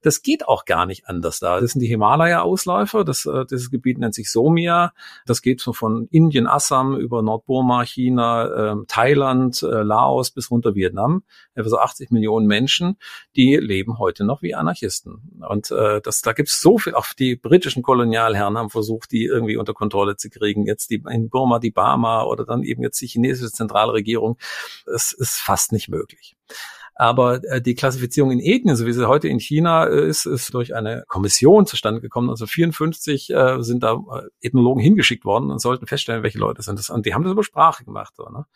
Das 0.00 0.22
geht 0.22 0.48
auch 0.48 0.64
gar 0.64 0.86
nicht 0.86 1.08
anders 1.08 1.40
da. 1.40 1.60
Das 1.60 1.72
sind 1.72 1.80
die 1.80 1.88
Himalaya-Ausläufer. 1.88 3.04
Das, 3.04 3.26
äh, 3.26 3.44
dieses 3.50 3.70
Gebiet 3.70 3.98
nennt 3.98 4.14
sich 4.14 4.30
Somia. 4.30 4.92
Das 5.26 5.42
geht 5.42 5.60
so 5.60 5.74
von 5.74 6.08
Indien, 6.10 6.46
Assam 6.46 6.96
über 6.96 7.20
Nordburma, 7.22 7.84
China, 7.84 8.72
äh, 8.72 8.76
Thailand, 8.88 9.62
äh, 9.62 9.82
Laos 9.82 10.30
bis 10.30 10.50
runter 10.50 10.74
Vietnam. 10.74 11.22
Etwa 11.54 11.68
so 11.68 11.78
80 11.78 12.10
Millionen 12.12 12.46
Menschen, 12.46 12.96
die 13.36 13.56
leben 13.56 13.98
heute 13.98 14.24
noch 14.24 14.40
wie 14.40 14.54
Anarchisten. 14.54 15.38
Und 15.46 15.70
äh, 15.70 16.00
das, 16.00 16.22
da 16.22 16.32
gibt's 16.32 16.62
so 16.62 16.78
viel. 16.78 16.94
Auch 16.94 17.06
die 17.12 17.36
britischen 17.36 17.82
Kolonialherren 17.82 18.56
haben 18.56 18.70
versucht, 18.70 19.01
versucht, 19.02 19.12
die 19.12 19.24
irgendwie 19.24 19.56
unter 19.56 19.74
Kontrolle 19.74 20.16
zu 20.16 20.30
kriegen. 20.30 20.66
Jetzt 20.66 20.90
die 20.90 21.02
in 21.10 21.28
Burma 21.28 21.58
die 21.58 21.70
Barma 21.70 22.24
oder 22.24 22.44
dann 22.44 22.62
eben 22.62 22.82
jetzt 22.82 23.00
die 23.00 23.06
chinesische 23.06 23.52
Zentralregierung. 23.52 24.36
Es 24.86 25.12
ist 25.12 25.36
fast 25.36 25.72
nicht 25.72 25.88
möglich. 25.88 26.36
Aber 26.94 27.42
äh, 27.44 27.60
die 27.60 27.74
Klassifizierung 27.74 28.30
in 28.30 28.40
Ethnien, 28.40 28.76
so 28.76 28.86
wie 28.86 28.92
sie 28.92 29.08
heute 29.08 29.28
in 29.28 29.40
China 29.40 29.86
äh, 29.86 30.06
ist, 30.06 30.26
ist 30.26 30.52
durch 30.54 30.74
eine 30.74 31.04
Kommission 31.08 31.66
zustande 31.66 32.00
gekommen. 32.00 32.30
Also 32.30 32.46
54 32.46 33.30
äh, 33.30 33.62
sind 33.62 33.82
da 33.82 33.94
äh, 33.94 34.28
Ethnologen 34.40 34.80
hingeschickt 34.80 35.24
worden 35.24 35.50
und 35.50 35.60
sollten 35.60 35.86
feststellen, 35.86 36.22
welche 36.22 36.38
Leute 36.38 36.62
sind 36.62 36.78
das. 36.78 36.90
Und 36.90 37.06
die 37.06 37.14
haben 37.14 37.24
das 37.24 37.32
über 37.32 37.44
Sprache 37.44 37.84
gemacht. 37.84 38.14
So, 38.16 38.28
ne? 38.28 38.46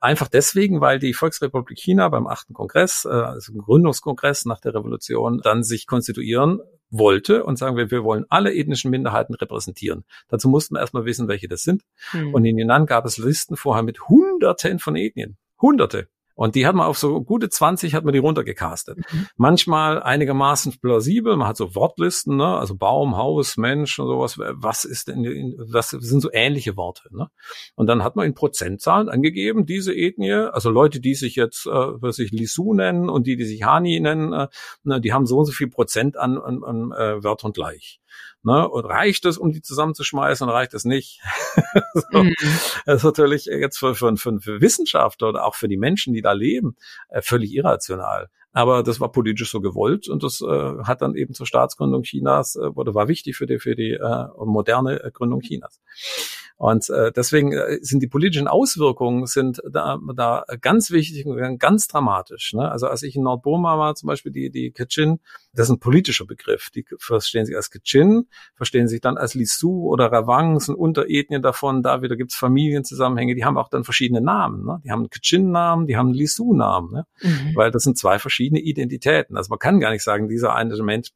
Einfach 0.00 0.28
deswegen, 0.28 0.80
weil 0.80 0.98
die 0.98 1.14
Volksrepublik 1.14 1.78
China 1.78 2.08
beim 2.08 2.26
achten 2.26 2.54
Kongress, 2.54 3.04
äh, 3.04 3.08
also 3.08 3.52
im 3.52 3.58
Gründungskongress 3.58 4.44
nach 4.44 4.60
der 4.60 4.74
Revolution, 4.74 5.40
dann 5.42 5.62
sich 5.62 5.86
konstituieren 5.86 6.60
wollte 6.90 7.44
und 7.44 7.58
sagen 7.58 7.76
wir, 7.76 7.90
wir 7.90 8.04
wollen 8.04 8.24
alle 8.28 8.54
ethnischen 8.54 8.90
Minderheiten 8.90 9.34
repräsentieren. 9.34 10.04
Dazu 10.28 10.48
mussten 10.48 10.74
wir 10.74 10.80
erstmal 10.80 11.04
wissen, 11.04 11.28
welche 11.28 11.48
das 11.48 11.62
sind. 11.62 11.82
Mhm. 12.12 12.34
Und 12.34 12.44
in 12.44 12.58
Yunnan 12.58 12.86
gab 12.86 13.04
es 13.04 13.18
Listen 13.18 13.56
vorher 13.56 13.82
mit 13.82 14.08
Hunderten 14.08 14.78
von 14.78 14.94
Ethnien. 14.96 15.36
Hunderte. 15.60 16.08
Und 16.34 16.56
die 16.56 16.66
hat 16.66 16.74
man 16.74 16.86
auf 16.86 16.98
so 16.98 17.22
gute 17.22 17.48
20 17.48 17.94
hat 17.94 18.04
man 18.04 18.12
die 18.12 18.18
runtergecastet. 18.18 18.98
Mhm. 18.98 19.26
Manchmal 19.36 20.02
einigermaßen 20.02 20.80
plausibel. 20.80 21.36
Man 21.36 21.46
hat 21.46 21.56
so 21.56 21.74
Wortlisten, 21.74 22.36
ne? 22.36 22.58
also 22.58 22.74
Baum, 22.76 23.16
Haus, 23.16 23.56
Mensch 23.56 23.98
und 23.98 24.08
sowas. 24.08 24.38
Was 24.38 24.84
ist 24.84 25.08
denn, 25.08 25.54
was 25.58 25.90
sind 25.90 26.20
so 26.20 26.30
ähnliche 26.32 26.76
Worte? 26.76 27.08
Ne? 27.10 27.28
Und 27.76 27.86
dann 27.86 28.02
hat 28.02 28.16
man 28.16 28.26
in 28.26 28.34
Prozentzahlen 28.34 29.08
angegeben, 29.08 29.64
diese 29.64 29.94
Ethnie, 29.94 30.32
also 30.32 30.70
Leute, 30.70 31.00
die 31.00 31.14
sich 31.14 31.36
jetzt, 31.36 31.66
äh, 31.66 31.70
was 31.70 32.16
sich 32.16 32.32
Lisu 32.32 32.74
nennen 32.74 33.08
und 33.08 33.26
die, 33.26 33.36
die 33.36 33.44
sich 33.44 33.62
Hani 33.62 34.00
nennen, 34.00 34.32
äh, 34.32 34.48
ne, 34.82 35.00
die 35.00 35.12
haben 35.12 35.26
so 35.26 35.38
und 35.38 35.44
so 35.44 35.52
viel 35.52 35.68
Prozent 35.68 36.16
an, 36.16 36.38
an, 36.38 36.64
an 36.64 36.92
äh, 36.92 37.22
Wörtern 37.22 37.52
gleich. 37.52 38.00
Ne? 38.44 38.68
Und 38.68 38.84
reicht 38.84 39.24
es, 39.24 39.38
um 39.38 39.52
die 39.52 39.62
zusammenzuschmeißen, 39.62 40.46
und 40.46 40.52
reicht 40.52 40.74
es 40.74 40.84
nicht? 40.84 41.20
so. 41.94 42.22
mhm. 42.22 42.34
Das 42.86 42.96
ist 42.96 43.04
natürlich 43.04 43.46
jetzt 43.46 43.78
für, 43.78 43.94
für, 43.94 44.16
für 44.16 44.60
Wissenschaftler 44.60 45.30
oder 45.30 45.44
auch 45.46 45.54
für 45.54 45.68
die 45.68 45.76
Menschen, 45.76 46.12
die 46.12 46.22
da 46.22 46.32
leben, 46.32 46.76
äh, 47.08 47.22
völlig 47.22 47.52
irrational. 47.52 48.28
Aber 48.52 48.84
das 48.84 49.00
war 49.00 49.10
politisch 49.10 49.50
so 49.50 49.60
gewollt 49.60 50.08
und 50.08 50.22
das 50.22 50.40
äh, 50.40 50.74
hat 50.84 51.02
dann 51.02 51.16
eben 51.16 51.34
zur 51.34 51.46
Staatsgründung 51.46 52.02
Chinas, 52.02 52.54
äh, 52.54 52.66
oder 52.66 52.94
war 52.94 53.08
wichtig 53.08 53.36
für 53.36 53.46
die, 53.46 53.58
für 53.58 53.74
die 53.74 53.92
äh, 53.92 54.26
moderne 54.44 55.02
äh, 55.02 55.10
Gründung 55.10 55.40
Chinas. 55.40 55.80
Und 56.56 56.88
äh, 56.88 57.10
deswegen 57.10 57.52
äh, 57.52 57.78
sind 57.82 58.00
die 58.00 58.06
politischen 58.06 58.46
Auswirkungen 58.46 59.26
sind 59.26 59.60
da, 59.68 59.98
da 60.14 60.44
ganz 60.60 60.92
wichtig 60.92 61.26
und 61.26 61.58
ganz 61.58 61.88
dramatisch. 61.88 62.52
Ne? 62.52 62.70
Also 62.70 62.86
als 62.86 63.02
ich 63.02 63.16
in 63.16 63.24
Nordburma 63.24 63.76
war, 63.76 63.96
zum 63.96 64.06
Beispiel 64.06 64.30
die, 64.30 64.50
die 64.50 64.70
Kachin, 64.70 65.18
das 65.54 65.68
ist 65.68 65.74
ein 65.74 65.78
politischer 65.78 66.26
Begriff. 66.26 66.70
Die 66.70 66.84
verstehen 66.98 67.46
sich 67.46 67.56
als 67.56 67.70
Kachin, 67.70 68.26
verstehen 68.54 68.88
sich 68.88 69.00
dann 69.00 69.16
als 69.16 69.34
Lisu 69.34 69.88
oder 69.88 70.10
Rawang, 70.10 70.58
sind 70.60 70.74
Unterethnien 70.74 71.42
davon. 71.42 71.82
Da 71.82 72.02
wieder 72.02 72.16
gibt's 72.16 72.34
Familienzusammenhänge, 72.34 73.34
die 73.34 73.44
haben 73.44 73.56
auch 73.56 73.68
dann 73.68 73.84
verschiedene 73.84 74.20
Namen. 74.20 74.64
Ne? 74.64 74.80
Die 74.84 74.90
haben 74.90 75.00
einen 75.00 75.10
Kachin-Namen, 75.10 75.86
die 75.86 75.96
haben 75.96 76.08
einen 76.08 76.14
Lisu-Namen, 76.14 76.92
ne? 76.92 77.06
Mhm. 77.22 77.54
weil 77.54 77.70
das 77.70 77.84
sind 77.84 77.96
zwei 77.96 78.18
verschiedene 78.18 78.60
Identitäten. 78.60 79.36
Also 79.36 79.50
man 79.50 79.58
kann 79.58 79.80
gar 79.80 79.90
nicht 79.90 80.02
sagen, 80.02 80.28
dieser 80.28 80.54
eine 80.54 80.74
Mensch 80.82 81.10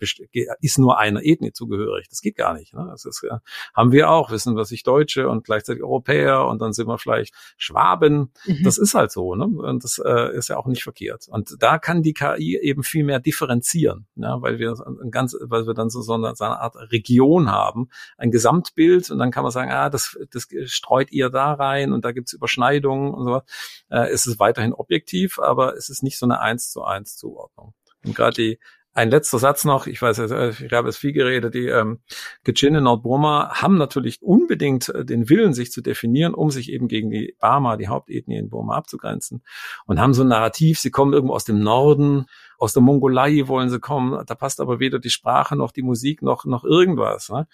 ist 0.61 0.78
nur 0.78 0.99
einer 0.99 1.25
Ethnie 1.25 1.52
zugehörig. 1.52 2.09
Das 2.09 2.21
geht 2.21 2.37
gar 2.37 2.54
nicht. 2.54 2.75
Ne? 2.75 2.87
Das 2.90 3.04
ist, 3.04 3.23
ja, 3.28 3.40
haben 3.75 3.92
wir 3.92 4.11
auch, 4.11 4.30
wissen 4.30 4.57
wir 4.57 4.64
sich 4.64 4.83
Deutsche 4.83 5.28
und 5.28 5.45
gleichzeitig 5.45 5.83
Europäer 5.83 6.47
und 6.47 6.61
dann 6.61 6.73
sind 6.73 6.87
wir 6.87 6.99
vielleicht 6.99 7.35
Schwaben. 7.57 8.33
Mhm. 8.47 8.62
Das 8.62 8.78
ist 8.78 8.95
halt 8.95 9.11
so, 9.11 9.35
ne? 9.35 9.47
Und 9.47 9.85
das 9.85 10.00
äh, 10.04 10.37
ist 10.37 10.49
ja 10.49 10.57
auch 10.57 10.66
nicht 10.66 10.83
verkehrt. 10.83 11.26
Und 11.28 11.57
da 11.59 11.78
kann 11.78 12.02
die 12.02 12.12
KI 12.12 12.59
eben 12.61 12.83
viel 12.83 13.04
mehr 13.04 13.21
differenzieren, 13.21 14.07
ne? 14.14 14.27
Weil 14.40 14.58
wir 14.58 14.75
ein 15.02 15.11
ganz, 15.11 15.37
weil 15.40 15.66
wir 15.66 15.75
dann 15.75 15.90
so, 15.90 16.02
so, 16.02 16.14
eine, 16.14 16.35
so 16.37 16.44
eine 16.44 16.61
Art 16.61 16.76
Region 16.92 17.50
haben, 17.50 17.88
ein 18.16 18.30
Gesamtbild 18.30 19.11
und 19.11 19.18
dann 19.18 19.30
kann 19.30 19.42
man 19.42 19.52
sagen, 19.52 19.70
ah, 19.70 19.90
das, 19.90 20.18
das 20.30 20.49
streut 20.66 21.11
ihr 21.12 21.30
da 21.30 21.52
rein 21.52 21.92
und 21.92 22.04
da 22.04 22.12
gibt's 22.12 22.32
Überschneidungen 22.32 23.12
und 23.12 23.25
so. 23.25 23.42
Äh, 23.90 24.08
es 24.11 24.26
ist 24.26 24.38
weiterhin 24.38 24.73
objektiv, 24.73 25.38
aber 25.38 25.76
es 25.76 25.88
ist 25.88 26.02
nicht 26.02 26.18
so 26.18 26.26
eine 26.26 26.40
eins 26.40 26.70
zu 26.70 26.85
eins 26.85 27.16
Zuordnung. 27.16 27.75
Und 28.04 28.14
gerade 28.14 28.35
die 28.35 28.58
ein 28.99 29.11
letzter 29.11 29.38
Satz 29.38 29.64
noch, 29.64 29.87
ich 29.87 30.02
weiß, 30.02 30.18
äh, 30.18 30.49
ich 30.50 30.73
habe 30.73 30.88
es 30.88 30.97
viel 30.97 31.12
geredet, 31.12 31.54
die 31.54 31.66
ähm, 31.66 32.00
Gitschin 32.42 32.75
in 32.75 32.82
Nordburma 32.82 33.52
haben 33.54 33.78
natürlich 33.78 34.20
unbedingt 34.23 34.88
äh, 34.88 35.04
den 35.04 35.28
Willen, 35.28 35.54
sich 35.54 35.70
zu 35.70 35.82
definieren, 35.82 36.35
um 36.35 36.50
sich 36.50 36.73
eben 36.73 36.88
gegen 36.88 37.08
die 37.11 37.37
Barma, 37.38 37.76
die 37.76 37.87
Hauptethnie 37.87 38.38
in 38.38 38.50
Burma 38.50 38.76
abzugrenzen 38.76 39.44
und 39.87 40.00
haben 40.00 40.14
so 40.14 40.23
ein 40.23 40.28
Narrativ, 40.28 40.80
sie 40.80 40.90
kommen 40.90 41.12
irgendwo 41.12 41.35
aus 41.35 41.44
dem 41.44 41.61
Norden 41.61 42.26
aus 42.59 42.73
der 42.73 42.83
Mongolei 42.83 43.47
wollen 43.47 43.71
sie 43.71 43.79
kommen, 43.79 44.25
da 44.27 44.35
passt 44.35 44.61
aber 44.61 44.81
weder 44.81 44.99
die 44.99 45.11
Sprache 45.11 45.57
noch 45.57 45.71
die 45.71 45.83
Musik 45.83 46.23
noch, 46.23 46.45
noch 46.45 46.65
irgendwas. 46.65 47.29
Ne? 47.31 47.47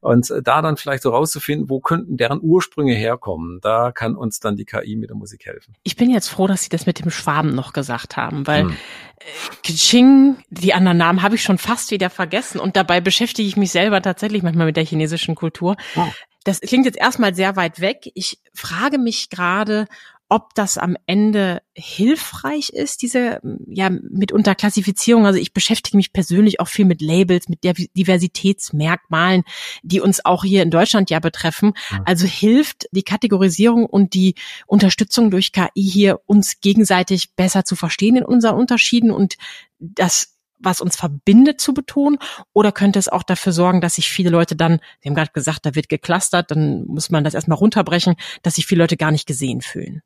Und 0.00 0.30
äh, 0.30 0.42
da 0.42 0.62
dann 0.62 0.76
vielleicht 0.76 1.02
so 1.02 1.10
rauszufinden, 1.10 1.68
wo 1.68 1.80
könnten 1.80 2.16
deren 2.16 2.40
Ursprünge 2.42 2.94
herkommen, 2.94 3.60
da 3.60 3.92
kann 3.92 4.16
uns 4.16 4.40
dann 4.40 4.56
die 4.56 4.64
KI 4.64 4.96
mit 4.96 5.10
der 5.10 5.16
Musik 5.16 5.46
helfen. 5.46 5.74
Ich 5.82 5.96
bin 5.96 6.10
jetzt 6.10 6.28
froh, 6.28 6.46
dass 6.46 6.62
Sie 6.62 6.70
das 6.70 6.86
mit 6.86 6.98
dem 6.98 7.10
Schwaben 7.10 7.54
noch 7.54 7.72
gesagt 7.72 8.16
haben, 8.16 8.46
weil 8.46 8.64
hm. 8.64 8.76
Kaching, 9.62 10.36
die 10.50 10.74
anderen 10.74 10.98
Namen 10.98 11.22
habe 11.22 11.34
ich 11.34 11.42
schon 11.42 11.58
fast 11.58 11.90
wieder 11.90 12.10
vergessen 12.10 12.58
und 12.58 12.76
dabei 12.76 13.00
beschäftige 13.00 13.48
ich 13.48 13.56
mich 13.56 13.70
selber 13.70 14.00
tatsächlich 14.00 14.42
manchmal 14.42 14.66
mit 14.66 14.76
der 14.76 14.84
chinesischen 14.84 15.34
Kultur. 15.34 15.76
Oh. 15.96 16.06
Das 16.44 16.60
klingt 16.60 16.86
jetzt 16.86 16.98
erstmal 16.98 17.34
sehr 17.34 17.56
weit 17.56 17.80
weg. 17.80 18.10
Ich 18.14 18.38
frage 18.54 18.98
mich 18.98 19.30
gerade, 19.30 19.86
ob 20.28 20.54
das 20.54 20.76
am 20.76 20.96
Ende 21.06 21.62
hilfreich 21.72 22.70
ist, 22.70 23.02
diese 23.02 23.40
ja 23.66 23.90
mitunter 23.90 24.54
Klassifizierung. 24.54 25.24
Also 25.24 25.38
ich 25.38 25.52
beschäftige 25.52 25.96
mich 25.96 26.12
persönlich 26.12 26.58
auch 26.58 26.68
viel 26.68 26.84
mit 26.84 27.00
Labels, 27.00 27.48
mit 27.48 27.60
Diversitätsmerkmalen, 27.62 29.44
die 29.82 30.00
uns 30.00 30.24
auch 30.24 30.42
hier 30.42 30.62
in 30.62 30.70
Deutschland 30.70 31.10
ja 31.10 31.20
betreffen. 31.20 31.74
Also 32.04 32.26
hilft 32.26 32.86
die 32.90 33.04
Kategorisierung 33.04 33.86
und 33.86 34.14
die 34.14 34.34
Unterstützung 34.66 35.30
durch 35.30 35.52
KI 35.52 35.68
hier 35.74 36.20
uns 36.26 36.60
gegenseitig 36.60 37.34
besser 37.34 37.64
zu 37.64 37.76
verstehen 37.76 38.16
in 38.16 38.24
unseren 38.24 38.56
Unterschieden 38.56 39.12
und 39.12 39.36
das 39.78 40.35
was 40.58 40.80
uns 40.80 40.96
verbindet, 40.96 41.60
zu 41.60 41.74
betonen? 41.74 42.18
Oder 42.52 42.72
könnte 42.72 42.98
es 42.98 43.08
auch 43.08 43.22
dafür 43.22 43.52
sorgen, 43.52 43.80
dass 43.80 43.96
sich 43.96 44.08
viele 44.08 44.30
Leute 44.30 44.56
dann, 44.56 44.80
Sie 45.00 45.08
haben 45.08 45.14
gerade 45.14 45.32
gesagt, 45.32 45.66
da 45.66 45.74
wird 45.74 45.88
geklustert, 45.88 46.50
dann 46.50 46.84
muss 46.86 47.10
man 47.10 47.24
das 47.24 47.34
erstmal 47.34 47.58
runterbrechen, 47.58 48.16
dass 48.42 48.54
sich 48.54 48.66
viele 48.66 48.82
Leute 48.82 48.96
gar 48.96 49.10
nicht 49.10 49.26
gesehen 49.26 49.60
fühlen? 49.60 50.02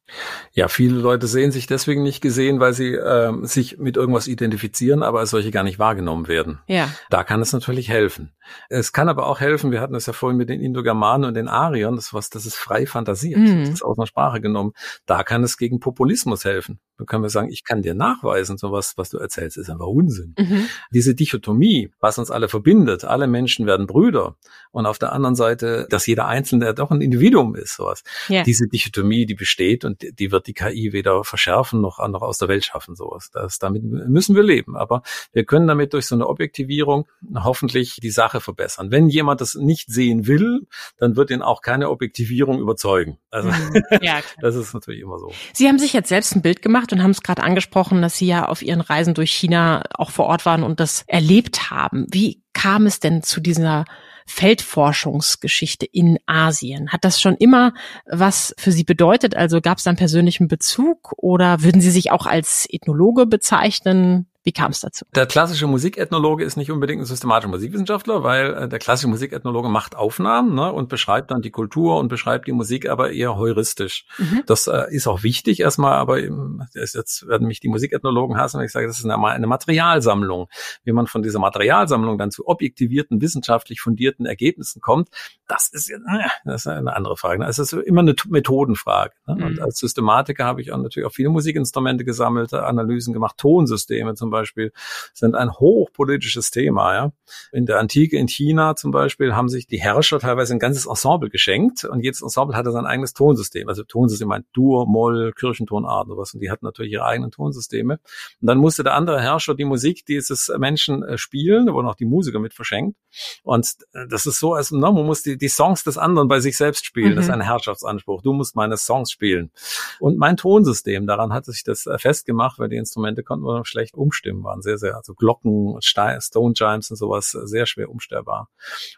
Ja, 0.53 0.69
viele 0.69 0.99
Leute 0.99 1.27
sehen 1.27 1.53
sich 1.53 1.67
deswegen 1.67 2.03
nicht 2.03 2.21
gesehen, 2.21 2.61
weil 2.61 2.73
sie 2.73 2.95
äh, 2.95 3.33
sich 3.43 3.79
mit 3.79 3.97
irgendwas 3.97 4.29
identifizieren, 4.29 5.03
aber 5.03 5.21
als 5.21 5.31
solche 5.31 5.51
gar 5.51 5.63
nicht 5.63 5.79
wahrgenommen 5.79 6.29
werden. 6.29 6.61
Ja. 6.67 6.89
Da 7.11 7.25
kann 7.25 7.41
es 7.41 7.53
natürlich 7.53 7.89
helfen. 7.89 8.33
Es 8.69 8.93
kann 8.93 9.09
aber 9.09 9.27
auch 9.27 9.41
helfen, 9.41 9.71
wir 9.71 9.81
hatten 9.81 9.95
es 9.95 10.07
ja 10.07 10.13
vorhin 10.13 10.37
mit 10.37 10.49
den 10.49 10.61
Indogermanen 10.61 11.29
und 11.29 11.35
den 11.35 11.49
Ariern, 11.49 11.97
das 11.97 12.13
was, 12.13 12.31
das 12.31 12.47
ist 12.47 12.57
frei 12.57 12.87
fantasiert, 12.87 13.39
mhm. 13.39 13.61
das 13.61 13.69
ist 13.75 13.83
aus 13.85 13.99
einer 13.99 14.07
Sprache 14.07 14.41
genommen. 14.41 14.73
Da 15.07 15.23
kann 15.23 15.45
es 15.45 15.57
gegen 15.57 15.81
Populismus 15.81 16.45
helfen. 16.45 16.81
Da 17.01 17.07
können 17.07 17.23
wir 17.23 17.31
sagen, 17.31 17.49
ich 17.51 17.65
kann 17.65 17.81
dir 17.81 17.95
nachweisen, 17.95 18.59
sowas, 18.59 18.93
was 18.97 19.09
du 19.09 19.17
erzählst, 19.17 19.57
ist 19.57 19.71
einfach 19.71 19.87
Unsinn. 19.87 20.35
Mhm. 20.39 20.67
Diese 20.91 21.15
Dichotomie, 21.15 21.91
was 21.99 22.19
uns 22.19 22.31
alle 22.31 22.49
verbindet, 22.49 23.05
alle 23.05 23.27
Menschen 23.27 23.65
werden 23.65 23.87
Brüder 23.87 24.37
und 24.71 24.85
auf 24.85 24.99
der 24.99 25.13
anderen 25.13 25.35
Seite, 25.35 25.87
dass 25.89 26.07
jeder 26.07 26.27
Einzelne 26.27 26.75
doch 26.75 26.91
ein 26.91 27.01
Individuum 27.01 27.55
ist, 27.57 27.77
sowas. 27.77 28.03
Yeah. 28.29 28.43
Diese 28.45 28.69
Dichotomie, 28.69 29.25
die 29.25 29.35
besteht 29.35 29.87
und 29.87 30.03
die 30.03 30.31
wird 30.31 30.47
die 30.47 30.53
KI 30.53 30.93
weder 30.93 31.25
verschärfen 31.25 31.81
noch, 31.81 32.07
noch 32.07 32.21
aus 32.21 32.37
der 32.37 32.49
Welt 32.49 32.67
schaffen, 32.67 32.95
sowas. 32.95 33.31
Das, 33.33 33.59
damit 33.59 33.83
müssen 33.83 34.37
wir 34.37 34.43
leben. 34.43 34.77
Aber 34.77 35.03
wir 35.33 35.45
können 35.45 35.67
damit 35.67 35.95
durch 35.95 36.07
so 36.07 36.15
eine 36.15 36.27
Objektivierung 36.27 37.07
hoffentlich 37.35 37.97
die 38.03 38.11
Sache 38.11 38.43
verbessern. 38.43 38.91
Wenn 38.91 39.09
jemand 39.09 39.41
das 39.41 39.55
nicht 39.55 39.91
sehen 39.91 40.27
will, 40.27 40.67
dann 40.99 41.17
wird 41.17 41.31
ihn 41.31 41.41
auch 41.41 41.63
keine 41.63 41.89
Objektivierung 41.89 42.61
überzeugen. 42.61 43.19
Also 43.31 43.49
mhm. 43.49 43.83
ja, 44.03 44.21
das 44.43 44.55
ist 44.55 44.75
natürlich 44.75 45.01
immer 45.01 45.19
so. 45.19 45.33
Sie 45.55 45.67
haben 45.67 45.79
sich 45.79 45.95
jetzt 45.95 46.11
selbst 46.11 46.37
ein 46.37 46.43
Bild 46.43 46.61
gemacht 46.61 46.90
und 46.93 47.03
haben 47.03 47.11
es 47.11 47.23
gerade 47.23 47.43
angesprochen, 47.43 48.03
dass 48.03 48.17
Sie 48.17 48.27
ja 48.27 48.47
auf 48.47 48.63
Ihren 48.63 48.81
Reisen 48.81 49.15
durch 49.15 49.33
China 49.33 49.83
auch 49.95 50.11
vor 50.11 50.27
Ort 50.27 50.47
waren 50.47 50.63
und 50.63 50.81
das 50.81 51.05
erlebt 51.07 51.71
haben. 51.71 52.07
Wie 52.11 52.43
kam 52.53 52.87
es 52.87 53.01
denn 53.01 53.23
zu 53.23 53.41
dieser 53.41 53.85
Feldforschungsgeschichte 54.27 55.87
in 55.87 56.19
Asien? 56.27 56.91
Hat 56.91 57.05
das 57.05 57.21
schon 57.21 57.37
immer 57.37 57.73
was 58.07 58.55
für 58.59 58.73
Sie 58.73 58.85
bedeutet? 58.85 59.37
Also 59.37 59.61
gab 59.61 59.79
es 59.79 59.85
da 59.85 59.91
einen 59.91 59.99
persönlichen 59.99 60.49
Bezug 60.49 61.13
oder 61.17 61.63
würden 61.63 61.81
Sie 61.81 61.91
sich 61.91 62.13
auch 62.13 62.27
als 62.27 62.67
Ethnologe 62.71 63.27
bezeichnen? 63.27 64.30
Wie 64.43 64.53
kam 64.53 64.71
es 64.71 64.81
dazu? 64.81 65.05
Der 65.15 65.27
klassische 65.27 65.67
Musikethnologe 65.67 66.45
ist 66.45 66.57
nicht 66.57 66.71
unbedingt 66.71 67.03
ein 67.03 67.05
systematischer 67.05 67.51
Musikwissenschaftler, 67.51 68.23
weil 68.23 68.55
äh, 68.55 68.69
der 68.69 68.79
klassische 68.79 69.09
Musikethnologe 69.09 69.69
macht 69.69 69.97
Aufnahmen 69.97 70.55
ne, 70.55 70.73
und 70.73 70.89
beschreibt 70.89 71.31
dann 71.31 71.43
die 71.43 71.51
Kultur 71.51 71.99
und 71.99 72.09
beschreibt 72.09 72.47
die 72.47 72.53
Musik 72.53 72.89
aber 72.89 73.13
eher 73.13 73.37
heuristisch. 73.37 74.07
Mhm. 74.17 74.43
Das 74.47 74.67
äh, 74.67 74.85
ist 74.91 75.07
auch 75.07 75.23
wichtig 75.23 75.61
erstmal, 75.61 75.95
aber 75.95 76.19
jetzt 76.19 77.29
werden 77.29 77.49
mich 77.49 77.61
die 77.61 77.69
Musikethnologen 77.69 78.39
hassen, 78.39 78.59
wenn 78.59 78.65
ich 78.65 78.73
sage, 78.73 78.87
das 78.87 78.99
ist 78.99 79.05
eine, 79.05 79.23
eine 79.23 79.47
Materialsammlung. 79.47 80.49
Wie 80.85 80.93
man 80.93 81.07
von 81.07 81.23
dieser 81.23 81.39
Materialsammlung 81.39 82.17
dann 82.17 82.31
zu 82.31 82.49
objektivierten, 82.49 83.21
wissenschaftlich 83.21 83.83
fundierten 83.83 84.25
Ergebnissen 84.25 84.81
kommt, 84.81 85.11
das 85.49 85.69
ist, 85.69 85.91
äh, 85.91 85.99
das 86.47 86.63
ist 86.63 86.67
eine 86.67 86.97
andere 86.97 87.19
Frage. 87.19 87.45
Es 87.45 87.59
ist 87.59 87.75
immer 87.75 88.01
eine 88.01 88.15
Methodenfrage. 88.27 89.13
Ne? 89.27 89.35
Mhm. 89.35 89.43
Und 89.43 89.61
als 89.61 89.79
Systematiker 89.81 90.47
habe 90.47 90.63
ich 90.63 90.73
auch 90.73 90.79
natürlich 90.79 91.07
auch 91.07 91.13
viele 91.13 91.29
Musikinstrumente 91.29 92.07
gesammelt, 92.07 92.55
Analysen 92.55 93.13
gemacht, 93.13 93.37
Tonsysteme 93.37 94.15
zum 94.15 94.30
Beispiel 94.31 94.73
sind 95.15 95.35
ein 95.35 95.53
hochpolitisches 95.53 96.51
Thema. 96.51 96.95
Ja? 96.95 97.13
In 97.53 97.67
der 97.67 97.79
Antike 97.79 98.17
in 98.17 98.29
China 98.29 98.77
zum 98.77 98.91
Beispiel 98.91 99.35
haben 99.35 99.49
sich 99.49 99.67
die 99.67 99.81
Herrscher 99.81 100.21
teilweise 100.21 100.55
ein 100.55 100.59
ganzes 100.59 100.87
Ensemble 100.87 101.31
geschenkt 101.31 101.85
und 101.85 102.03
jedes 102.03 102.23
Ensemble 102.23 102.57
hatte 102.57 102.73
sein 102.73 102.87
eigenes 102.87 103.15
Tonsystem. 103.15 103.69
Also 103.69 103.83
Tonsystem 103.85 104.29
meint 104.29 104.47
Dur, 104.53 104.87
Moll, 104.87 105.33
Kirchentonarten 105.33 106.11
sowas 106.11 106.35
und 106.35 106.41
die 106.41 106.51
hatten 106.51 106.65
natürlich 106.65 106.93
ihre 106.93 107.05
eigenen 107.05 107.31
Tonsysteme. 107.31 107.95
Und 108.41 108.47
dann 108.47 108.59
musste 108.59 108.83
der 108.83 108.95
andere 108.95 109.21
Herrscher 109.21 109.55
die 109.55 109.65
Musik 109.65 110.05
dieses 110.07 110.53
Menschen 110.59 111.03
äh, 111.03 111.19
spielen, 111.19 111.67
da 111.67 111.73
wurden 111.73 111.89
auch 111.89 111.95
die 111.95 112.05
Musiker 112.05 112.39
mit 112.39 112.55
verschenkt. 112.55 112.97
Und 113.43 113.67
äh, 113.93 114.07
das 114.09 114.27
ist 114.27 114.39
so, 114.39 114.55
als 114.55 114.71
na, 114.71 114.91
man 114.91 115.07
muss 115.07 115.23
die, 115.23 115.39
die 115.39 115.49
Songs 115.49 115.85
des 115.85 115.99
anderen 115.99 116.29
bei 116.29 116.41
sich 116.41 116.57
selbst 116.57 116.85
spielen. 116.85 117.13
Mhm. 117.13 117.17
Das 117.17 117.25
ist 117.27 117.29
mhm. 117.29 117.41
ein 117.41 117.47
Herrschaftsanspruch. 117.47 118.23
Du 118.23 118.33
musst 118.33 118.57
meine 118.57 118.77
Songs 118.77 119.11
spielen. 119.11 119.51
Und 119.99 120.19
mein 120.19 120.37
Tonsystem, 120.37 121.07
daran 121.07 121.33
hat 121.33 121.45
sich 121.45 121.65
das 121.65 121.87
äh, 121.87 121.99
festgemacht, 121.99 122.59
weil 122.59 122.69
die 122.69 122.77
Instrumente 122.77 123.23
konnten 123.23 123.45
wir 123.45 123.65
schlecht 123.65 123.95
umstellen 123.95 124.20
umstimmen, 124.21 124.45
waren 124.45 124.63
sehr, 124.63 124.79
sehr, 124.79 124.97
also 124.97 125.15
Glocken, 125.15 125.77
Stone 125.81 126.55
Chimes 126.55 126.91
und 126.91 126.97
sowas, 126.97 127.31
sehr 127.31 127.67
schwer 127.67 127.91
umstellbar. 127.91 128.49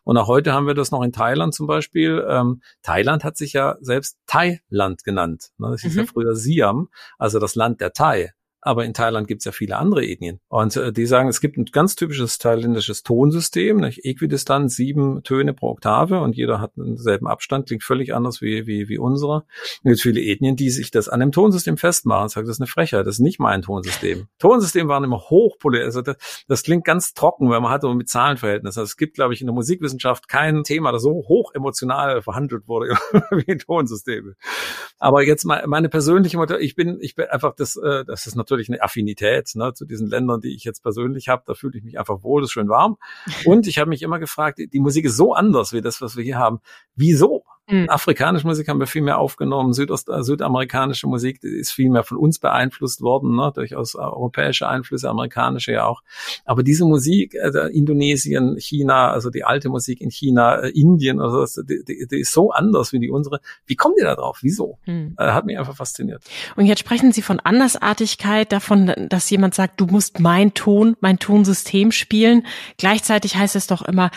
Und 0.04 0.16
auch 0.16 0.26
heute 0.26 0.52
haben 0.52 0.66
wir 0.66 0.74
das 0.74 0.90
noch 0.90 1.02
in 1.02 1.12
Thailand 1.12 1.54
zum 1.54 1.66
Beispiel. 1.66 2.24
Ähm, 2.28 2.62
Thailand 2.82 3.24
hat 3.24 3.36
sich 3.36 3.52
ja 3.52 3.76
selbst 3.80 4.18
Thailand 4.26 5.04
genannt. 5.04 5.50
Ne? 5.58 5.70
Das 5.70 5.82
hieß 5.82 5.94
mhm. 5.94 6.00
ja 6.00 6.06
früher 6.06 6.34
Siam, 6.34 6.88
also 7.18 7.38
das 7.38 7.54
Land 7.54 7.80
der 7.80 7.92
Thai. 7.92 8.32
Aber 8.62 8.84
in 8.84 8.94
Thailand 8.94 9.26
gibt 9.26 9.40
es 9.40 9.44
ja 9.44 9.52
viele 9.52 9.76
andere 9.76 10.06
Ethnien. 10.06 10.38
Und 10.48 10.76
äh, 10.76 10.92
die 10.92 11.06
sagen, 11.06 11.28
es 11.28 11.40
gibt 11.40 11.58
ein 11.58 11.64
ganz 11.66 11.96
typisches 11.96 12.38
thailändisches 12.38 13.02
Tonsystem, 13.02 13.78
nicht? 13.78 14.04
äquidistant, 14.04 14.70
sieben 14.70 15.24
Töne 15.24 15.52
pro 15.52 15.70
Oktave 15.70 16.20
und 16.20 16.36
jeder 16.36 16.60
hat 16.60 16.72
denselben 16.76 17.26
Abstand, 17.26 17.66
klingt 17.66 17.82
völlig 17.82 18.14
anders 18.14 18.40
wie, 18.40 18.68
wie, 18.68 18.88
wie 18.88 18.98
unsere. 18.98 19.44
Und 19.82 19.90
jetzt 19.90 20.02
viele 20.02 20.20
Ethnien, 20.20 20.54
die 20.54 20.70
sich 20.70 20.92
das 20.92 21.08
an 21.08 21.18
dem 21.18 21.32
Tonsystem 21.32 21.76
festmachen 21.76 22.22
und 22.22 22.28
sagen, 22.30 22.46
das 22.46 22.56
ist 22.56 22.60
eine 22.60 22.68
Frechheit, 22.68 23.04
das 23.04 23.16
ist 23.16 23.20
nicht 23.20 23.40
mein 23.40 23.62
Tonsystem. 23.62 24.28
Tonsystem 24.38 24.86
waren 24.86 25.02
immer 25.02 25.18
hochpoliert. 25.18 25.84
Also 25.84 26.00
das, 26.00 26.16
das 26.46 26.62
klingt 26.62 26.84
ganz 26.84 27.14
trocken, 27.14 27.50
weil 27.50 27.60
man 27.60 27.72
hat 27.72 27.82
immer 27.82 27.96
mit 27.96 28.08
Zahlenverhältnissen. 28.08 28.80
Also 28.80 28.88
es 28.88 28.96
gibt, 28.96 29.14
glaube 29.14 29.34
ich, 29.34 29.40
in 29.40 29.48
der 29.48 29.54
Musikwissenschaft 29.54 30.28
kein 30.28 30.62
Thema, 30.62 30.92
das 30.92 31.02
so 31.02 31.10
hoch 31.10 31.52
emotional 31.52 32.22
verhandelt 32.22 32.68
wurde 32.68 32.96
wie 33.30 33.56
Tonsysteme. 33.56 34.36
Aber 34.98 35.24
jetzt 35.24 35.44
mal 35.44 35.66
meine 35.66 35.88
persönliche 35.88 36.36
Mutter, 36.36 36.60
ich 36.60 36.76
bin, 36.76 36.98
ich 37.00 37.16
bin 37.16 37.26
einfach 37.26 37.56
das, 37.56 37.76
äh, 37.76 38.04
das 38.04 38.26
ist 38.26 38.36
natürlich 38.36 38.51
natürlich 38.52 38.70
eine 38.70 38.82
Affinität 38.82 39.50
ne, 39.54 39.72
zu 39.74 39.84
diesen 39.84 40.08
Ländern, 40.08 40.40
die 40.40 40.54
ich 40.54 40.64
jetzt 40.64 40.82
persönlich 40.82 41.28
habe. 41.28 41.42
Da 41.46 41.54
fühle 41.54 41.76
ich 41.78 41.84
mich 41.84 41.98
einfach 41.98 42.22
wohl, 42.22 42.42
ist 42.44 42.52
schön 42.52 42.68
warm. 42.68 42.96
Und 43.44 43.66
ich 43.66 43.78
habe 43.78 43.88
mich 43.88 44.02
immer 44.02 44.18
gefragt, 44.18 44.58
die 44.58 44.80
Musik 44.80 45.04
ist 45.06 45.16
so 45.16 45.34
anders 45.34 45.72
wie 45.72 45.80
das, 45.80 46.00
was 46.00 46.16
wir 46.16 46.24
hier 46.24 46.38
haben. 46.38 46.60
Wieso? 46.94 47.44
Mhm. 47.72 47.88
Afrikanische 47.88 48.46
Musik 48.46 48.68
haben 48.68 48.78
wir 48.78 48.86
viel 48.86 49.02
mehr 49.02 49.18
aufgenommen. 49.18 49.72
Südost, 49.72 50.08
äh, 50.08 50.22
südamerikanische 50.22 51.06
Musik 51.06 51.42
ist 51.42 51.72
viel 51.72 51.88
mehr 51.88 52.04
von 52.04 52.18
uns 52.18 52.38
beeinflusst 52.38 53.00
worden, 53.00 53.34
ne? 53.34 53.50
durchaus 53.54 53.94
europäische 53.94 54.68
Einflüsse, 54.68 55.08
amerikanische 55.08 55.72
ja 55.72 55.86
auch. 55.86 56.02
Aber 56.44 56.62
diese 56.62 56.84
Musik, 56.84 57.34
äh, 57.34 57.68
Indonesien, 57.72 58.56
China, 58.58 59.10
also 59.10 59.30
die 59.30 59.44
alte 59.44 59.70
Musik 59.70 60.00
in 60.00 60.10
China, 60.10 60.56
äh, 60.56 60.68
Indien, 60.68 61.20
also 61.20 61.62
die, 61.62 61.82
die, 61.84 62.06
die, 62.10 62.20
ist 62.20 62.32
so 62.32 62.50
anders 62.50 62.92
wie 62.92 63.00
die 63.00 63.10
unsere. 63.10 63.40
Wie 63.66 63.76
kommt 63.76 63.96
ihr 63.98 64.04
da 64.04 64.14
drauf? 64.14 64.40
Wieso? 64.42 64.78
Mhm. 64.84 65.14
Äh, 65.18 65.32
hat 65.32 65.46
mich 65.46 65.58
einfach 65.58 65.76
fasziniert. 65.76 66.22
Und 66.56 66.66
jetzt 66.66 66.80
sprechen 66.80 67.12
Sie 67.12 67.22
von 67.22 67.40
Andersartigkeit, 67.40 68.52
davon, 68.52 68.92
dass 69.08 69.30
jemand 69.30 69.54
sagt, 69.54 69.80
du 69.80 69.86
musst 69.86 70.20
mein 70.20 70.52
Ton, 70.52 70.96
mein 71.00 71.18
Tonsystem 71.18 71.90
spielen. 71.90 72.46
Gleichzeitig 72.76 73.36
heißt 73.36 73.56
es 73.56 73.66
doch 73.66 73.82
immer, 73.82 74.10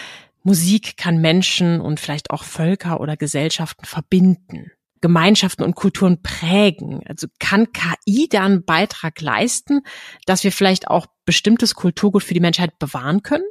Musik 0.45 0.95
kann 0.95 1.17
Menschen 1.17 1.81
und 1.81 1.99
vielleicht 1.99 2.29
auch 2.29 2.43
Völker 2.43 3.01
oder 3.01 3.17
Gesellschaften 3.17 3.83
verbinden. 3.85 4.71
Gemeinschaften 5.01 5.63
und 5.63 5.75
Kulturen 5.75 6.21
prägen. 6.21 7.01
Also 7.07 7.27
kann 7.39 7.73
KI 7.73 8.27
da 8.29 8.45
einen 8.45 8.63
Beitrag 8.63 9.19
leisten, 9.21 9.81
dass 10.27 10.43
wir 10.43 10.51
vielleicht 10.51 10.87
auch 10.87 11.07
bestimmtes 11.25 11.75
Kulturgut 11.75 12.23
für 12.23 12.33
die 12.33 12.39
Menschheit 12.39 12.77
bewahren 12.79 13.23
können? 13.23 13.45